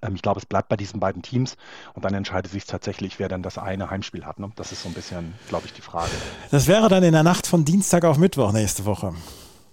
[0.00, 1.56] Ähm, ich glaube, es bleibt bei diesen beiden Teams
[1.94, 4.38] und dann entscheidet sich tatsächlich, wer dann das eine Heimspiel hat.
[4.38, 4.52] Ne?
[4.54, 6.12] Das ist so ein bisschen, glaube ich, die Frage.
[6.52, 9.12] Das wäre dann in der Nacht von Dienstag auf Mittwoch nächste Woche.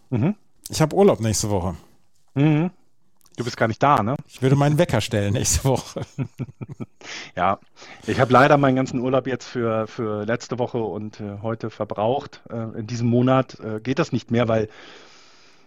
[0.09, 0.35] Mhm.
[0.69, 1.75] Ich habe Urlaub nächste Woche.
[2.35, 2.71] Mhm.
[3.35, 4.15] Du bist gar nicht da, ne?
[4.27, 6.01] Ich würde meinen Wecker stellen nächste Woche.
[7.35, 7.59] ja,
[8.05, 12.41] ich habe leider meinen ganzen Urlaub jetzt für, für letzte Woche und äh, heute verbraucht.
[12.51, 14.69] Äh, in diesem Monat äh, geht das nicht mehr, weil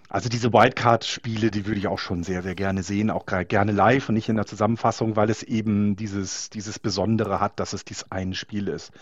[0.09, 4.09] also diese Wildcard-Spiele, die würde ich auch schon sehr, sehr gerne sehen, auch gerne live
[4.09, 8.11] und nicht in der Zusammenfassung, weil es eben dieses, dieses Besondere hat, dass es dieses
[8.13, 8.93] ein Spiel ist.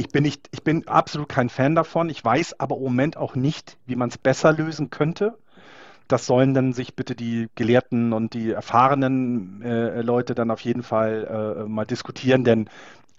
[0.00, 2.08] Ich bin nicht, ich bin absolut kein Fan davon.
[2.08, 5.36] Ich weiß aber im Moment auch nicht, wie man es besser lösen könnte.
[6.08, 10.82] Das sollen dann sich bitte die Gelehrten und die erfahrenen äh, Leute dann auf jeden
[10.82, 12.70] Fall äh, mal diskutieren, denn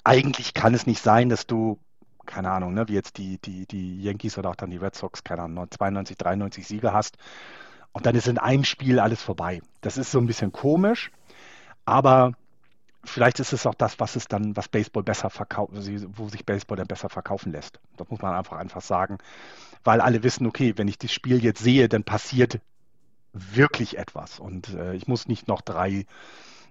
[0.03, 1.77] eigentlich kann es nicht sein, dass du,
[2.25, 5.23] keine Ahnung, ne, wie jetzt die, die, die Yankees oder auch dann die Red Sox,
[5.23, 7.15] keine Ahnung, 92, 93 Siege hast
[7.91, 9.61] und dann ist in einem Spiel alles vorbei.
[9.81, 11.11] Das ist so ein bisschen komisch,
[11.85, 12.33] aber
[13.03, 15.73] vielleicht ist es auch das, was es dann, was Baseball besser verkauft,
[16.15, 17.79] wo sich Baseball dann besser verkaufen lässt.
[17.97, 19.17] Das muss man einfach einfach sagen.
[19.83, 22.59] Weil alle wissen, okay, wenn ich das Spiel jetzt sehe, dann passiert
[23.33, 24.39] wirklich etwas.
[24.39, 26.05] Und äh, ich muss nicht noch drei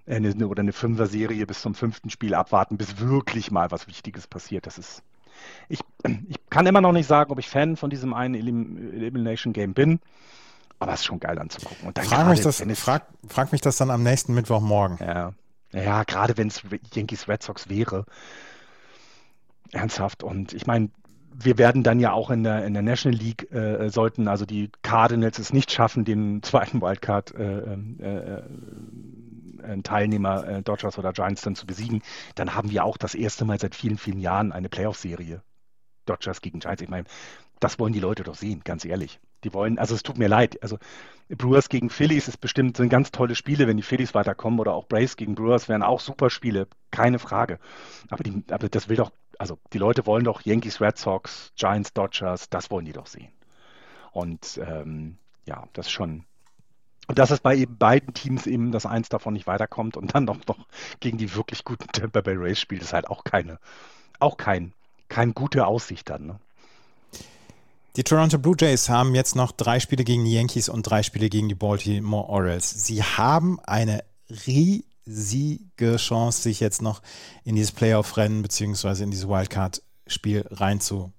[0.05, 4.27] äh, eine, oder eine Fünfer-Serie bis zum fünften Spiel abwarten, bis wirklich mal was Wichtiges
[4.27, 4.67] passiert.
[4.67, 5.03] Das ist.
[5.69, 5.79] Ich,
[6.29, 9.73] ich kann immer noch nicht sagen, ob ich Fan von diesem einen Elim Elimination Game
[9.73, 9.99] bin.
[10.77, 11.87] Aber es ist schon geil anzugucken.
[11.87, 14.97] Und dann frag, mich das, frag, frag mich das dann am nächsten Mittwochmorgen.
[14.99, 15.33] Ja,
[15.73, 16.61] ja, gerade wenn es
[16.93, 18.05] Yankees Red Sox wäre.
[19.71, 20.23] ernsthaft.
[20.23, 20.89] Und ich meine,
[21.33, 24.69] wir werden dann ja auch in der, in der National League, äh, sollten also die
[24.81, 28.41] Cardinals es nicht schaffen, den zweiten Wildcard äh, äh,
[29.63, 32.01] äh, Teilnehmer äh, Dodgers oder Giants dann zu besiegen,
[32.35, 35.41] dann haben wir auch das erste Mal seit vielen, vielen Jahren eine Playoff-Serie.
[36.05, 36.81] Dodgers gegen Giants.
[36.81, 37.05] Ich meine,
[37.59, 39.19] das wollen die Leute doch sehen, ganz ehrlich.
[39.43, 40.61] Die wollen, also es tut mir leid.
[40.61, 40.77] Also
[41.29, 44.87] Brewers gegen Phillies ist bestimmt sind ganz tolle Spiele, wenn die Phillies weiterkommen oder auch
[44.87, 47.59] Braves gegen Brewers wären auch super Spiele, keine Frage.
[48.09, 51.93] Aber, die, aber das will doch, also die Leute wollen doch Yankees, Red Sox, Giants,
[51.93, 53.31] Dodgers, das wollen die doch sehen.
[54.11, 56.25] Und ähm, ja, das ist schon.
[57.07, 60.25] Und dass es bei eben beiden Teams eben, dass eins davon nicht weiterkommt und dann
[60.25, 60.67] noch, noch
[60.99, 63.59] gegen die wirklich guten Tampa Bay Rays spielt, ist halt auch keine,
[64.19, 64.73] auch kein,
[65.09, 66.27] kein gute Aussicht dann.
[66.27, 66.39] Ne?
[67.97, 71.29] Die Toronto Blue Jays haben jetzt noch drei Spiele gegen die Yankees und drei Spiele
[71.29, 72.69] gegen die Baltimore Orioles.
[72.85, 74.05] Sie haben eine
[74.47, 77.01] riesige Chance, sich jetzt noch
[77.43, 81.11] in dieses Playoff-Rennen beziehungsweise in dieses Wildcard-Spiel reinzukämpfen.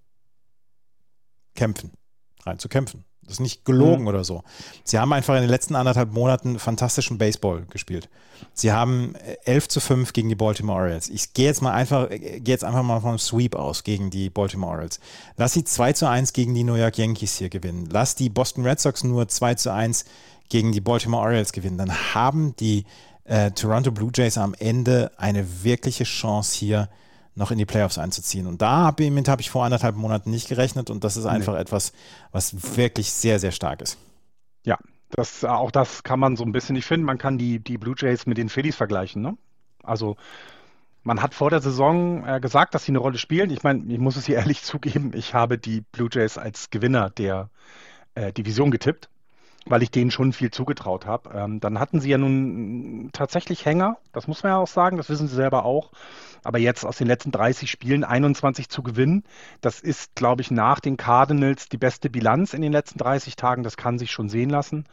[2.42, 3.04] Reinzukämpfen.
[3.24, 4.08] Das ist nicht gelogen mhm.
[4.08, 4.42] oder so.
[4.84, 8.08] Sie haben einfach in den letzten anderthalb Monaten fantastischen Baseball gespielt.
[8.54, 9.14] Sie haben
[9.44, 11.08] 11 zu 5 gegen die Baltimore Orioles.
[11.08, 14.72] Ich gehe jetzt mal einfach, gehe jetzt einfach mal vom Sweep aus gegen die Baltimore
[14.72, 15.00] Orioles.
[15.36, 17.88] Lass sie 2 zu 1 gegen die New York Yankees hier gewinnen.
[17.90, 20.04] Lass die Boston Red Sox nur 2 zu 1
[20.48, 21.78] gegen die Baltimore Orioles gewinnen.
[21.78, 22.84] Dann haben die
[23.24, 26.88] äh, Toronto Blue Jays am Ende eine wirkliche Chance hier
[27.34, 28.46] noch in die Playoffs einzuziehen.
[28.46, 31.60] Und da habe hab ich vor anderthalb Monaten nicht gerechnet und das ist einfach nee.
[31.60, 31.92] etwas,
[32.30, 33.98] was wirklich sehr, sehr stark ist.
[34.64, 34.78] Ja,
[35.10, 37.94] das, auch das kann man so ein bisschen, ich finde, man kann die, die Blue
[37.96, 39.22] Jays mit den Phillies vergleichen.
[39.22, 39.36] Ne?
[39.82, 40.16] Also
[41.02, 43.50] man hat vor der Saison äh, gesagt, dass sie eine Rolle spielen.
[43.50, 47.10] Ich meine, ich muss es hier ehrlich zugeben, ich habe die Blue Jays als Gewinner
[47.10, 47.50] der
[48.14, 49.08] äh, Division getippt
[49.66, 51.30] weil ich denen schon viel zugetraut habe.
[51.34, 55.08] Ähm, dann hatten sie ja nun tatsächlich Hänger, das muss man ja auch sagen, das
[55.08, 55.92] wissen sie selber auch.
[56.44, 59.22] Aber jetzt aus den letzten 30 Spielen 21 zu gewinnen,
[59.60, 63.62] das ist, glaube ich, nach den Cardinals die beste Bilanz in den letzten 30 Tagen.
[63.62, 64.84] Das kann sich schon sehen lassen.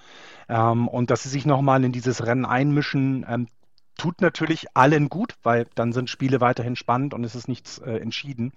[0.48, 3.48] Ähm, und dass sie sich nochmal in dieses Rennen einmischen, ähm,
[3.98, 7.98] tut natürlich allen gut, weil dann sind Spiele weiterhin spannend und es ist nichts äh,
[7.98, 8.54] entschieden.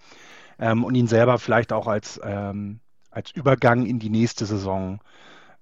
[0.59, 5.01] Ähm, und ihn selber vielleicht auch als, ähm, als Übergang in die nächste Saison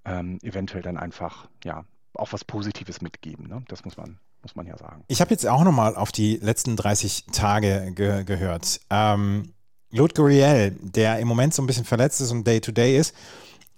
[0.05, 1.85] ähm, eventuell dann einfach ja
[2.15, 3.49] auch was Positives mitgeben.
[3.49, 3.63] Ne?
[3.69, 5.05] Das muss man, muss man ja sagen.
[5.09, 8.81] Ich habe jetzt auch nochmal auf die letzten 30 Tage ge gehört.
[8.91, 9.53] Ähm,
[9.93, 13.15] Lud Guriel, der im Moment so ein bisschen verletzt ist und Day-to-Day -Day ist,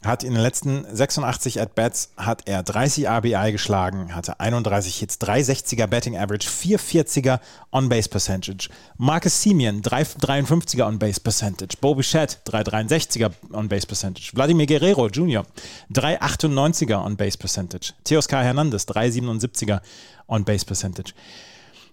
[0.05, 5.87] hat in den letzten 86 At-Bats hat er 30 RBI geschlagen, hatte 31 Hits, 360er
[5.87, 7.41] Betting Average, 440er
[7.71, 8.69] On-Base Percentage.
[8.97, 11.77] Marcus Simeon, 353er On-Base Percentage.
[11.81, 14.33] Bobby Shedd, 363er On-Base Percentage.
[14.35, 15.43] Vladimir Guerrero Jr.,
[15.93, 17.93] 398er On-Base Percentage.
[18.05, 19.81] Teoscar Hernandez, 377er
[20.27, 21.13] On-Base Percentage.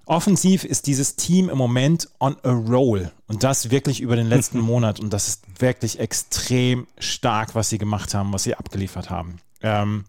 [0.10, 4.60] Offensiv ist dieses Team im Moment on a roll und das wirklich über den letzten
[4.60, 9.40] Monat und das ist wirklich extrem stark, was sie gemacht haben, was sie abgeliefert haben.
[9.62, 10.06] Ähm,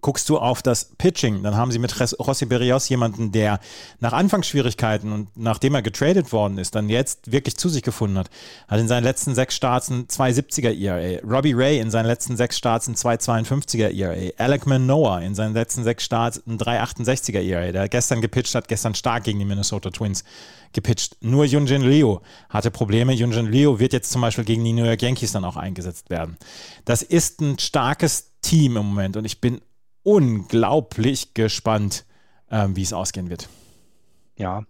[0.00, 3.60] Guckst du auf das Pitching, dann haben sie mit Rossi Berrios jemanden, der
[4.00, 8.30] nach Anfangsschwierigkeiten und nachdem er getradet worden ist, dann jetzt wirklich zu sich gefunden hat.
[8.68, 11.20] Hat in seinen letzten sechs Starts ein 2,70er ERA.
[11.26, 14.32] Robbie Ray in seinen letzten sechs Starts ein 2,52er ERA.
[14.38, 17.72] Alec Manoa in seinen letzten sechs Starts ein 3,68er ERA.
[17.72, 20.24] Der gestern gepitcht hat, gestern stark gegen die Minnesota Twins
[20.72, 21.16] gepitcht.
[21.20, 23.12] Nur Yunjin Leo hatte Probleme.
[23.12, 26.36] Yunjin Leo wird jetzt zum Beispiel gegen die New York Yankees dann auch eingesetzt werden.
[26.84, 29.60] Das ist ein starkes Team im Moment und ich bin
[30.06, 32.06] unglaublich gespannt,
[32.48, 33.48] ähm, wie es ausgehen wird.
[34.36, 34.62] Ja,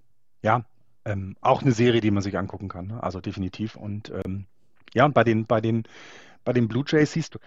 [0.42, 0.64] ja,
[1.04, 2.86] ähm, auch eine Serie, die man sich angucken kann.
[2.86, 3.02] Ne?
[3.02, 3.76] Also definitiv.
[3.76, 4.46] Und ähm,
[4.94, 5.84] ja, bei den, bei den,
[6.44, 7.38] bei den Blue Jays siehst du,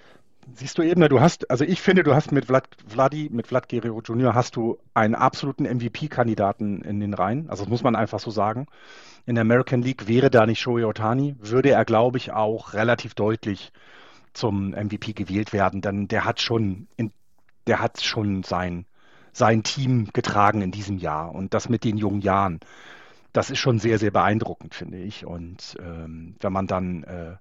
[0.54, 3.68] siehst du eben, du hast, also ich finde, du hast mit Vlad, Vladi, mit Vlad
[3.70, 4.36] Guerrero Jr.
[4.36, 7.50] hast du einen absoluten MVP-Kandidaten in den Reihen.
[7.50, 8.68] Also das muss man einfach so sagen.
[9.26, 13.16] In der American League wäre da nicht Shohei Otani, würde er, glaube ich, auch relativ
[13.16, 13.72] deutlich
[14.34, 17.12] zum MVP gewählt werden, denn der hat schon in
[17.68, 18.86] der hat schon sein,
[19.32, 21.34] sein Team getragen in diesem Jahr.
[21.34, 22.60] Und das mit den jungen Jahren,
[23.34, 25.26] das ist schon sehr, sehr beeindruckend, finde ich.
[25.26, 27.36] Und ähm, wenn man dann, äh,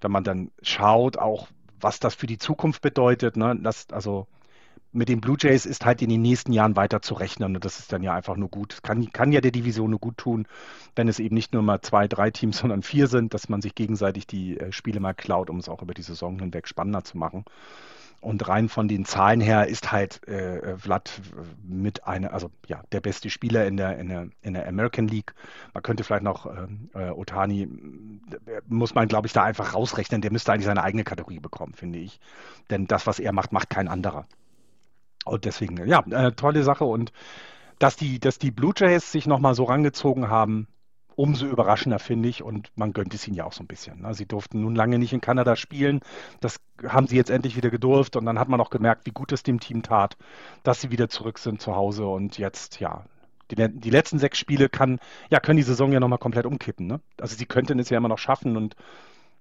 [0.00, 1.48] wenn man dann schaut, auch
[1.80, 4.26] was das für die Zukunft bedeutet, ne, das, also
[4.92, 7.78] mit den Blue Jays ist halt in den nächsten Jahren weiter zu rechnen und das
[7.78, 8.74] ist dann ja einfach nur gut.
[8.74, 10.46] Es kann, kann ja der Division nur gut tun,
[10.94, 13.74] wenn es eben nicht nur mal zwei, drei Teams, sondern vier sind, dass man sich
[13.74, 17.16] gegenseitig die äh, Spiele mal klaut, um es auch über die Saison hinweg spannender zu
[17.16, 17.44] machen.
[18.22, 21.20] Und rein von den Zahlen her ist halt äh, äh, Vlad
[21.64, 25.34] mit einer, also ja, der beste Spieler in der, in der, in der American League.
[25.74, 30.22] Man könnte vielleicht noch ähm, äh, Otani, äh, muss man, glaube ich, da einfach rausrechnen.
[30.22, 32.20] Der müsste eigentlich seine eigene Kategorie bekommen, finde ich.
[32.70, 34.24] Denn das, was er macht, macht kein anderer.
[35.24, 36.84] Und deswegen, ja, äh, tolle Sache.
[36.84, 37.12] Und
[37.80, 40.68] dass die, dass die Blue Jays sich nochmal so rangezogen haben,
[41.16, 44.02] umso überraschender finde ich und man gönnt es ihnen ja auch so ein bisschen.
[44.02, 44.14] Ne?
[44.14, 46.00] Sie durften nun lange nicht in Kanada spielen.
[46.40, 46.56] Das
[46.86, 49.42] haben sie jetzt endlich wieder gedurft und dann hat man auch gemerkt, wie gut es
[49.42, 50.16] dem Team tat,
[50.62, 53.04] dass sie wieder zurück sind zu Hause und jetzt, ja,
[53.50, 54.98] die, die letzten sechs Spiele kann,
[55.30, 56.86] ja, können die Saison ja nochmal komplett umkippen.
[56.86, 57.00] Ne?
[57.20, 58.76] Also sie könnten es ja immer noch schaffen und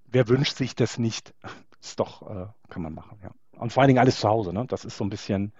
[0.08, 1.34] wer wünscht sich das nicht?
[1.82, 3.32] Ist doch, äh, kann man machen, ja.
[3.58, 4.66] Und vor allen Dingen alles zu Hause, ne?
[4.68, 5.52] Das ist so ein bisschen,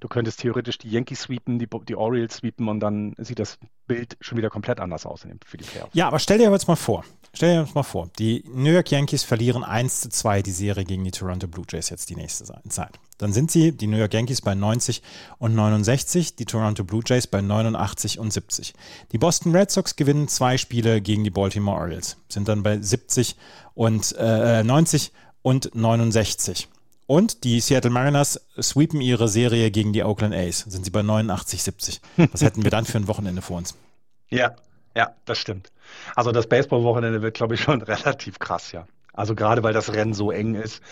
[0.00, 4.16] du könntest theoretisch die Yankees sweepen, die, die Orioles sweepen und dann sieht das Bild
[4.20, 5.94] schon wieder komplett anders aus für die Playoffs.
[5.94, 8.90] Ja, aber stell dir jetzt mal vor, stell dir jetzt mal vor, die New York
[8.90, 12.44] Yankees verlieren 1 zu 2 die Serie gegen die Toronto Blue Jays jetzt die nächste
[12.44, 12.98] Zeit.
[13.18, 15.02] Dann sind sie, die New York Yankees, bei 90
[15.38, 18.74] und 69, die Toronto Blue Jays bei 89 und 70.
[19.10, 23.36] Die Boston Red Sox gewinnen zwei Spiele gegen die Baltimore Orioles, sind dann bei 70
[23.74, 26.68] und äh, 90 und 69.
[27.08, 30.58] Und die Seattle Mariners sweepen ihre Serie gegen die Oakland A's.
[30.68, 32.00] Sind sie bei 89, 70.
[32.32, 33.74] Was hätten wir dann für ein Wochenende vor uns?
[34.28, 34.54] Ja,
[34.94, 35.72] ja, das stimmt.
[36.14, 38.86] Also das Baseball-Wochenende wird, glaube ich, schon relativ krass, ja.
[39.14, 40.82] Also gerade weil das Rennen so eng ist.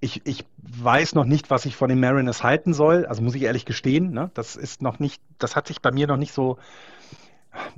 [0.00, 3.06] Ich, ich weiß noch nicht, was ich von den Mariners halten soll.
[3.06, 4.30] Also muss ich ehrlich gestehen, ne?
[4.34, 6.58] das ist noch nicht, das hat sich bei mir noch nicht so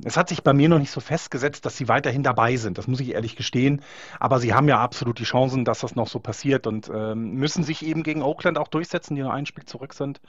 [0.05, 2.79] es hat sich bei mir noch nicht so festgesetzt, dass sie weiterhin dabei sind.
[2.79, 3.83] Das muss ich ehrlich gestehen.
[4.21, 7.65] Aber sie haben ja absolut die Chancen, dass das noch so passiert und ähm, müssen
[7.65, 10.21] sich eben gegen Oakland auch durchsetzen, die nur ein Spiel zurück sind.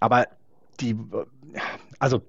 [0.00, 0.26] Aber
[0.80, 0.96] die,
[1.98, 2.22] also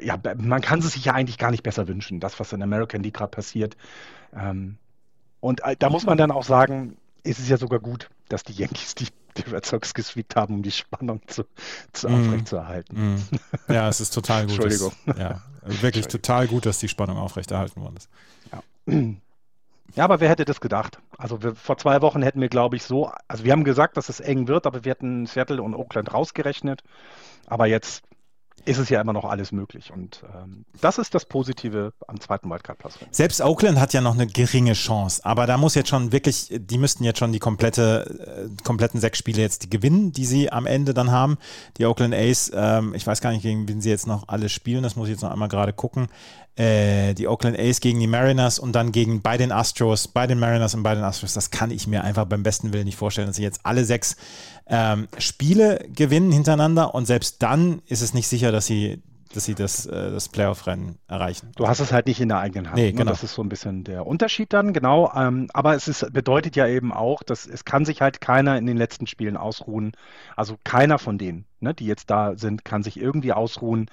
[0.00, 3.02] ja, man kann es sich ja eigentlich gar nicht besser wünschen, das, was in American
[3.02, 3.76] League gerade passiert.
[4.34, 4.76] Ähm,
[5.40, 8.52] und äh, da muss man dann auch sagen, ist es ja sogar gut, dass die
[8.52, 11.44] Yankees die die Red Sox gesweept haben, um die Spannung zu,
[11.92, 12.14] zu mm.
[12.14, 13.14] aufrechtzuerhalten.
[13.14, 13.72] Mm.
[13.72, 14.54] Ja, es ist total gut.
[14.54, 14.92] Entschuldigung.
[15.06, 18.08] Dass, ja, wirklich total gut, dass die Spannung aufrechterhalten worden ist.
[18.52, 18.62] Ja.
[19.96, 21.00] Ja, aber wer hätte das gedacht?
[21.18, 24.08] Also wir, vor zwei Wochen hätten wir, glaube ich, so, also wir haben gesagt, dass
[24.08, 26.84] es eng wird, aber wir hätten Seattle und Oakland rausgerechnet.
[27.46, 28.04] Aber jetzt
[28.64, 29.90] ist es ja immer noch alles möglich.
[29.92, 32.98] Und ähm, das ist das Positive am zweiten Wildcard-Pass.
[33.10, 36.78] Selbst Oakland hat ja noch eine geringe Chance, aber da muss jetzt schon wirklich, die
[36.78, 40.94] müssten jetzt schon die komplette, äh, kompletten sechs Spiele jetzt gewinnen, die sie am Ende
[40.94, 41.38] dann haben.
[41.78, 44.82] Die Oakland Ace, ähm, ich weiß gar nicht, gegen wen sie jetzt noch alle spielen,
[44.82, 46.08] das muss ich jetzt noch einmal gerade gucken.
[46.56, 50.38] Äh, die Oakland A's gegen die Mariners und dann gegen bei den Astros, bei den
[50.38, 51.34] Mariners und bei den Astros.
[51.34, 54.16] Das kann ich mir einfach beim besten Willen nicht vorstellen, dass sie jetzt alle sechs
[54.66, 59.54] ähm, Spiele gewinnen hintereinander und selbst dann ist es nicht sicher, dass sie dass sie
[59.54, 61.52] das, äh, das Playoff-Rennen erreichen.
[61.56, 62.76] Du hast es halt nicht in der eigenen Hand.
[62.76, 62.92] Nee, ne?
[62.92, 63.10] genau.
[63.10, 65.12] Das ist so ein bisschen der Unterschied dann, genau.
[65.14, 68.66] Ähm, aber es ist, bedeutet ja eben auch, dass es kann sich halt keiner in
[68.66, 69.92] den letzten Spielen ausruhen.
[70.36, 73.88] Also keiner von denen, ne, die jetzt da sind, kann sich irgendwie ausruhen.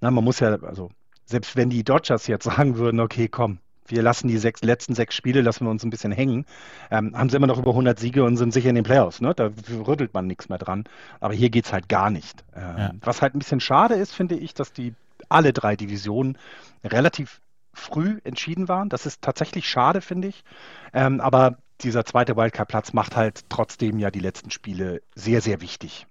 [0.00, 0.90] Na, man muss ja, also
[1.32, 5.14] selbst wenn die Dodgers jetzt sagen würden, okay, komm, wir lassen die sechs, letzten sechs
[5.14, 6.46] Spiele, lassen wir uns ein bisschen hängen,
[6.90, 9.20] ähm, haben sie immer noch über 100 Siege und sind sicher in den Playoffs.
[9.20, 9.34] Ne?
[9.34, 9.50] Da
[9.86, 10.84] rüttelt man nichts mehr dran.
[11.20, 12.44] Aber hier geht es halt gar nicht.
[12.54, 12.90] Ähm, ja.
[13.00, 14.94] Was halt ein bisschen schade ist, finde ich, dass die
[15.28, 16.38] alle drei Divisionen
[16.84, 17.40] relativ
[17.74, 18.88] früh entschieden waren.
[18.88, 20.44] Das ist tatsächlich schade, finde ich.
[20.92, 26.06] Ähm, aber dieser zweite Wildcard-Platz macht halt trotzdem ja die letzten Spiele sehr, sehr wichtig.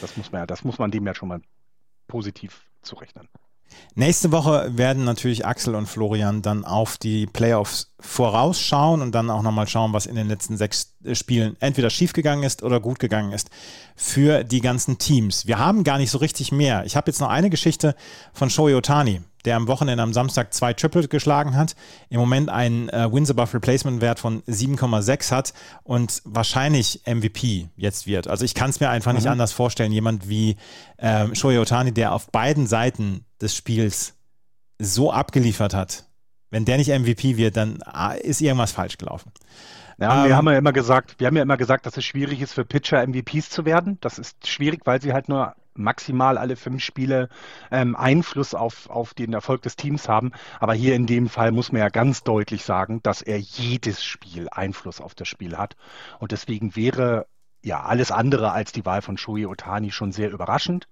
[0.00, 1.40] Das muss man ja, das muss man dem ja schon mal
[2.08, 3.28] positiv zurechnen.
[3.96, 9.42] Nächste Woche werden natürlich Axel und Florian dann auf die Playoffs vorausschauen und dann auch
[9.42, 13.32] nochmal schauen, was in den letzten sechs äh, Spielen entweder schiefgegangen ist oder gut gegangen
[13.32, 13.50] ist
[13.94, 15.46] für die ganzen Teams.
[15.46, 16.84] Wir haben gar nicht so richtig mehr.
[16.84, 17.94] Ich habe jetzt noch eine Geschichte
[18.32, 21.74] von Shohei Otani der am Wochenende am Samstag zwei Triple geschlagen hat,
[22.08, 28.06] im Moment einen äh, Wins above Replacement Wert von 7,6 hat und wahrscheinlich MVP jetzt
[28.06, 28.28] wird.
[28.28, 29.18] Also ich kann es mir einfach mhm.
[29.18, 29.92] nicht anders vorstellen.
[29.92, 30.56] Jemand wie
[30.98, 34.14] ähm, Shohei Otani, der auf beiden Seiten des Spiels
[34.78, 36.04] so abgeliefert hat,
[36.50, 39.32] wenn der nicht MVP wird, dann ah, ist irgendwas falsch gelaufen.
[39.98, 42.40] Ja, ähm, wir haben ja immer gesagt, wir haben ja immer gesagt, dass es schwierig
[42.40, 43.98] ist für Pitcher MVPs zu werden.
[44.00, 47.28] Das ist schwierig, weil sie halt nur maximal alle fünf Spiele
[47.70, 50.32] ähm, Einfluss auf, auf den Erfolg des Teams haben.
[50.60, 54.48] Aber hier in dem Fall muss man ja ganz deutlich sagen, dass er jedes Spiel
[54.50, 55.76] Einfluss auf das Spiel hat.
[56.18, 57.26] Und deswegen wäre
[57.62, 60.88] ja alles andere als die Wahl von Shohei Otani schon sehr überraschend.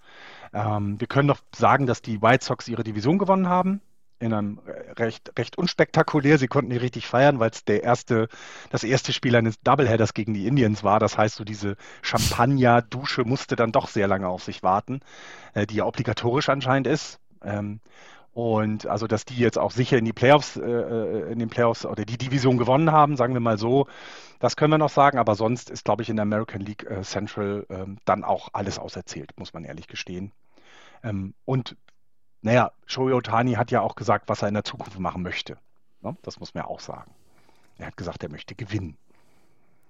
[0.52, 3.80] Ähm, wir können doch sagen, dass die White Sox ihre Division gewonnen haben
[4.22, 4.60] in einem
[4.96, 6.38] recht, recht unspektakulär.
[6.38, 8.28] Sie konnten nicht richtig feiern, weil es der erste,
[8.70, 11.00] das erste Spiel eines Doubleheaders gegen die Indians war.
[11.00, 15.00] Das heißt, so diese Champagner-Dusche musste dann doch sehr lange auf sich warten,
[15.54, 17.18] äh, die ja obligatorisch anscheinend ist.
[17.44, 17.80] Ähm,
[18.32, 21.84] und also, dass die jetzt auch sicher in die Playoffs, äh, äh, in den Playoffs
[21.84, 23.88] oder die Division gewonnen haben, sagen wir mal so,
[24.38, 25.18] das können wir noch sagen.
[25.18, 28.78] Aber sonst ist, glaube ich, in der American League äh, Central ähm, dann auch alles
[28.78, 30.32] auserzählt, muss man ehrlich gestehen.
[31.02, 31.76] Ähm, und
[32.42, 35.56] naja, Shohei Otani hat ja auch gesagt, was er in der Zukunft machen möchte.
[36.02, 36.16] Ne?
[36.22, 37.10] Das muss man ja auch sagen.
[37.78, 38.96] Er hat gesagt, er möchte gewinnen.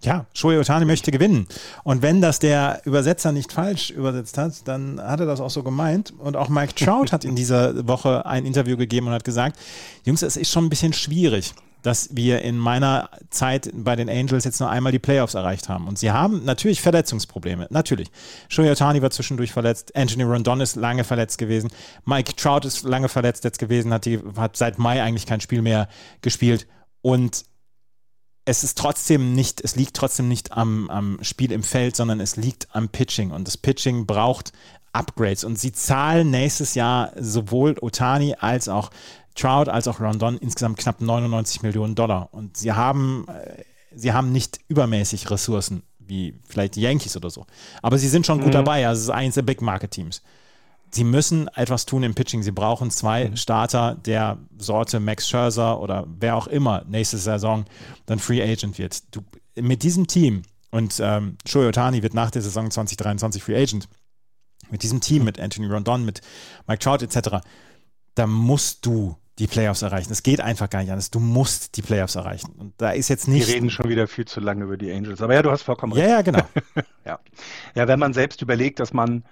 [0.03, 1.47] Ja, Shohei Otani möchte gewinnen.
[1.85, 5.63] Und wenn das der Übersetzer nicht falsch übersetzt hat, dann hat er das auch so
[5.63, 6.13] gemeint.
[6.19, 9.59] Und auch Mike Trout hat in dieser Woche ein Interview gegeben und hat gesagt,
[10.05, 14.45] Jungs, es ist schon ein bisschen schwierig dass wir in meiner Zeit bei den Angels
[14.45, 15.89] jetzt nur einmal die Playoffs erreicht haben.
[15.89, 17.67] Und sie haben natürlich Verletzungsprobleme.
[17.71, 18.11] Natürlich.
[18.49, 19.95] Shohei Otani war zwischendurch verletzt.
[19.97, 21.71] Anthony Rondon ist lange verletzt gewesen.
[22.05, 25.63] Mike Trout ist lange verletzt jetzt gewesen, hat, die, hat seit Mai eigentlich kein Spiel
[25.63, 25.89] mehr
[26.21, 26.67] gespielt.
[27.03, 27.45] Und
[28.45, 32.37] es ist trotzdem nicht, es liegt trotzdem nicht am, am Spiel im Feld, sondern es
[32.37, 33.31] liegt am Pitching.
[33.31, 34.53] Und das Pitching braucht
[34.93, 35.45] Upgrades.
[35.45, 38.91] Und sie zahlen nächstes Jahr sowohl Otani als auch
[39.35, 42.29] Trout als auch Rondon insgesamt knapp 99 Millionen Dollar.
[42.33, 43.63] Und sie haben, äh,
[43.95, 47.47] sie haben nicht übermäßig Ressourcen, wie vielleicht die Yankees oder so.
[47.83, 48.53] Aber sie sind schon gut mhm.
[48.53, 48.87] dabei.
[48.87, 50.23] Also es ist eines der Big Market Teams
[50.95, 52.43] sie müssen etwas tun im Pitching.
[52.43, 53.37] Sie brauchen zwei mhm.
[53.37, 57.65] Starter der Sorte Max Scherzer oder wer auch immer nächste Saison
[58.07, 59.15] dann Free Agent wird.
[59.15, 59.23] Du,
[59.57, 63.89] mit diesem Team und ähm, Shohei Otani wird nach der Saison 2023 Free Agent.
[64.71, 66.23] Mit diesem Team, mit Anthony Rondon, mit
[66.67, 67.45] Mike Trout etc.,
[68.15, 70.13] da musst du die Playoffs erreichen.
[70.13, 71.11] Es geht einfach gar nicht anders.
[71.11, 72.53] Du musst die Playoffs erreichen.
[72.59, 73.49] Und da ist jetzt nicht.
[73.49, 75.23] Wir reden schon wieder viel zu lange über die Angels.
[75.23, 76.07] Aber ja, du hast vollkommen recht.
[76.07, 76.45] Ja, ja, genau.
[77.05, 77.19] ja.
[77.75, 79.25] ja, wenn man selbst überlegt, dass man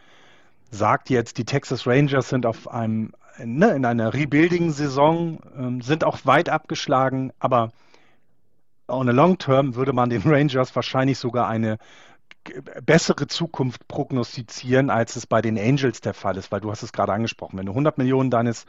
[0.71, 6.19] sagt jetzt, die Texas Rangers sind auf einem, ne, in einer Rebuilding-Saison, ähm, sind auch
[6.25, 7.73] weit abgeschlagen, aber
[8.89, 11.79] on a long term würde man den Rangers wahrscheinlich sogar eine
[12.85, 16.93] bessere Zukunft prognostizieren, als es bei den Angels der Fall ist, weil du hast es
[16.93, 18.65] gerade angesprochen, wenn du 100 Millionen deines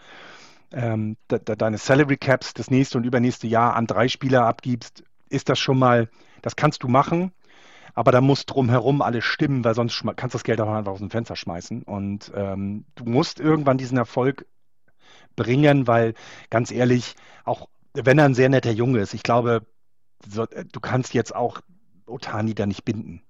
[0.73, 5.03] ähm, de, de, deines Salary Caps das nächste und übernächste Jahr an drei Spieler abgibst,
[5.29, 6.09] ist das schon mal,
[6.41, 7.31] das kannst du machen
[7.93, 10.99] aber da muss drumherum alles stimmen, weil sonst kannst du das Geld auch einfach aus
[10.99, 11.83] dem Fenster schmeißen.
[11.83, 14.45] Und ähm, du musst irgendwann diesen Erfolg
[15.35, 16.13] bringen, weil
[16.49, 19.65] ganz ehrlich, auch wenn er ein sehr netter Junge ist, ich glaube,
[20.25, 21.61] so, du kannst jetzt auch
[22.05, 23.21] Otani da nicht binden.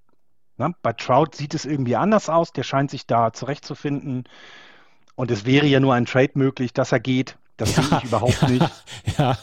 [0.57, 0.73] Na?
[0.81, 4.25] Bei Trout sieht es irgendwie anders aus, der scheint sich da zurechtzufinden.
[5.21, 7.37] Und es wäre ja nur ein Trade möglich, dass er geht.
[7.55, 8.71] Das ja, ich überhaupt ja, nicht.
[9.19, 9.37] Ja.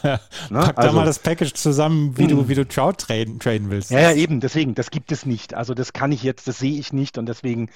[0.49, 0.59] Ne?
[0.59, 2.49] Pack also, da mal das Package zusammen, wie du, hm.
[2.49, 3.89] wie du Trout traden, traden willst.
[3.89, 5.53] Ja, ja, eben, deswegen, das gibt es nicht.
[5.53, 7.69] Also das kann ich jetzt, das sehe ich nicht und deswegen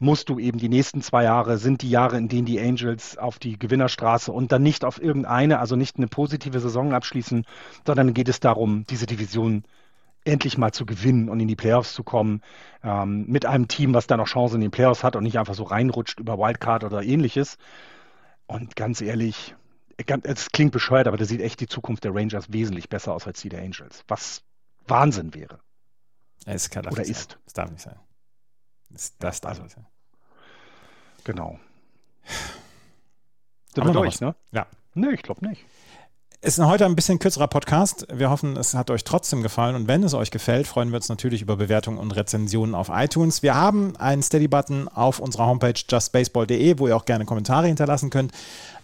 [0.00, 3.38] musst du eben die nächsten zwei Jahre sind die Jahre, in denen die Angels auf
[3.38, 7.44] die Gewinnerstraße und dann nicht auf irgendeine, also nicht eine positive Saison abschließen,
[7.86, 9.62] sondern geht es darum, diese Division
[10.24, 12.42] endlich mal zu gewinnen und in die Playoffs zu kommen,
[12.82, 15.54] ähm, mit einem Team, was da noch Chancen in den Playoffs hat und nicht einfach
[15.54, 17.58] so reinrutscht über Wildcard oder ähnliches.
[18.46, 19.54] Und ganz ehrlich,
[19.96, 23.40] es klingt bescheuert, aber da sieht echt die Zukunft der Rangers wesentlich besser aus als
[23.40, 24.04] die der Angels.
[24.08, 24.42] Was
[24.86, 25.60] Wahnsinn wäre.
[26.46, 27.32] Es kann Oder ist.
[27.32, 27.40] Sein.
[27.46, 27.98] Es darf nicht sein.
[28.94, 29.86] Es, das darf also, nicht sein.
[31.24, 31.58] Genau.
[33.74, 34.34] Sind wir durch, ne?
[34.52, 34.66] Ja.
[34.94, 35.64] Nö, ich glaube nicht.
[36.46, 38.06] Es ist heute ein bisschen kürzerer Podcast.
[38.12, 39.76] Wir hoffen, es hat euch trotzdem gefallen.
[39.76, 43.42] Und wenn es euch gefällt, freuen wir uns natürlich über Bewertungen und Rezensionen auf iTunes.
[43.42, 48.32] Wir haben einen Steady-Button auf unserer Homepage justbaseball.de, wo ihr auch gerne Kommentare hinterlassen könnt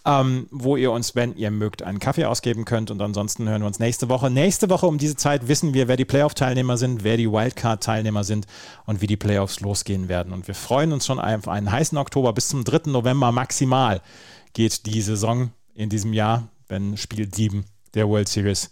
[0.06, 2.90] ähm, wo ihr uns, wenn ihr mögt, einen Kaffee ausgeben könnt.
[2.90, 4.30] Und ansonsten hören wir uns nächste Woche.
[4.30, 8.46] Nächste Woche um diese Zeit wissen wir, wer die Playoff-Teilnehmer sind, wer die Wildcard-Teilnehmer sind
[8.86, 10.32] und wie die Playoffs losgehen werden.
[10.32, 12.32] Und wir freuen uns schon auf einen heißen Oktober.
[12.32, 12.90] Bis zum 3.
[12.90, 14.00] November maximal
[14.54, 17.64] geht die Saison in diesem Jahr, wenn Spiel 7
[17.94, 18.70] der World Series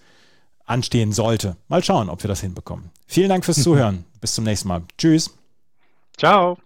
[0.64, 1.57] anstehen sollte.
[1.68, 2.90] Mal schauen, ob wir das hinbekommen.
[3.07, 4.05] Vielen Dank fürs Zuhören.
[4.20, 4.82] Bis zum nächsten Mal.
[4.96, 5.30] Tschüss.
[6.16, 6.59] Ciao.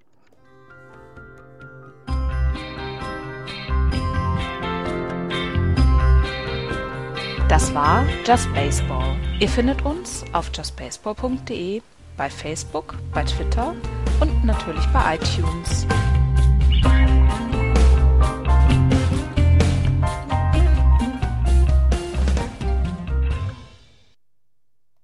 [7.49, 9.15] Das war Just Baseball.
[9.39, 11.83] Ihr findet uns auf justbaseball.de,
[12.17, 13.75] bei Facebook, bei Twitter
[14.21, 15.87] und natürlich bei iTunes.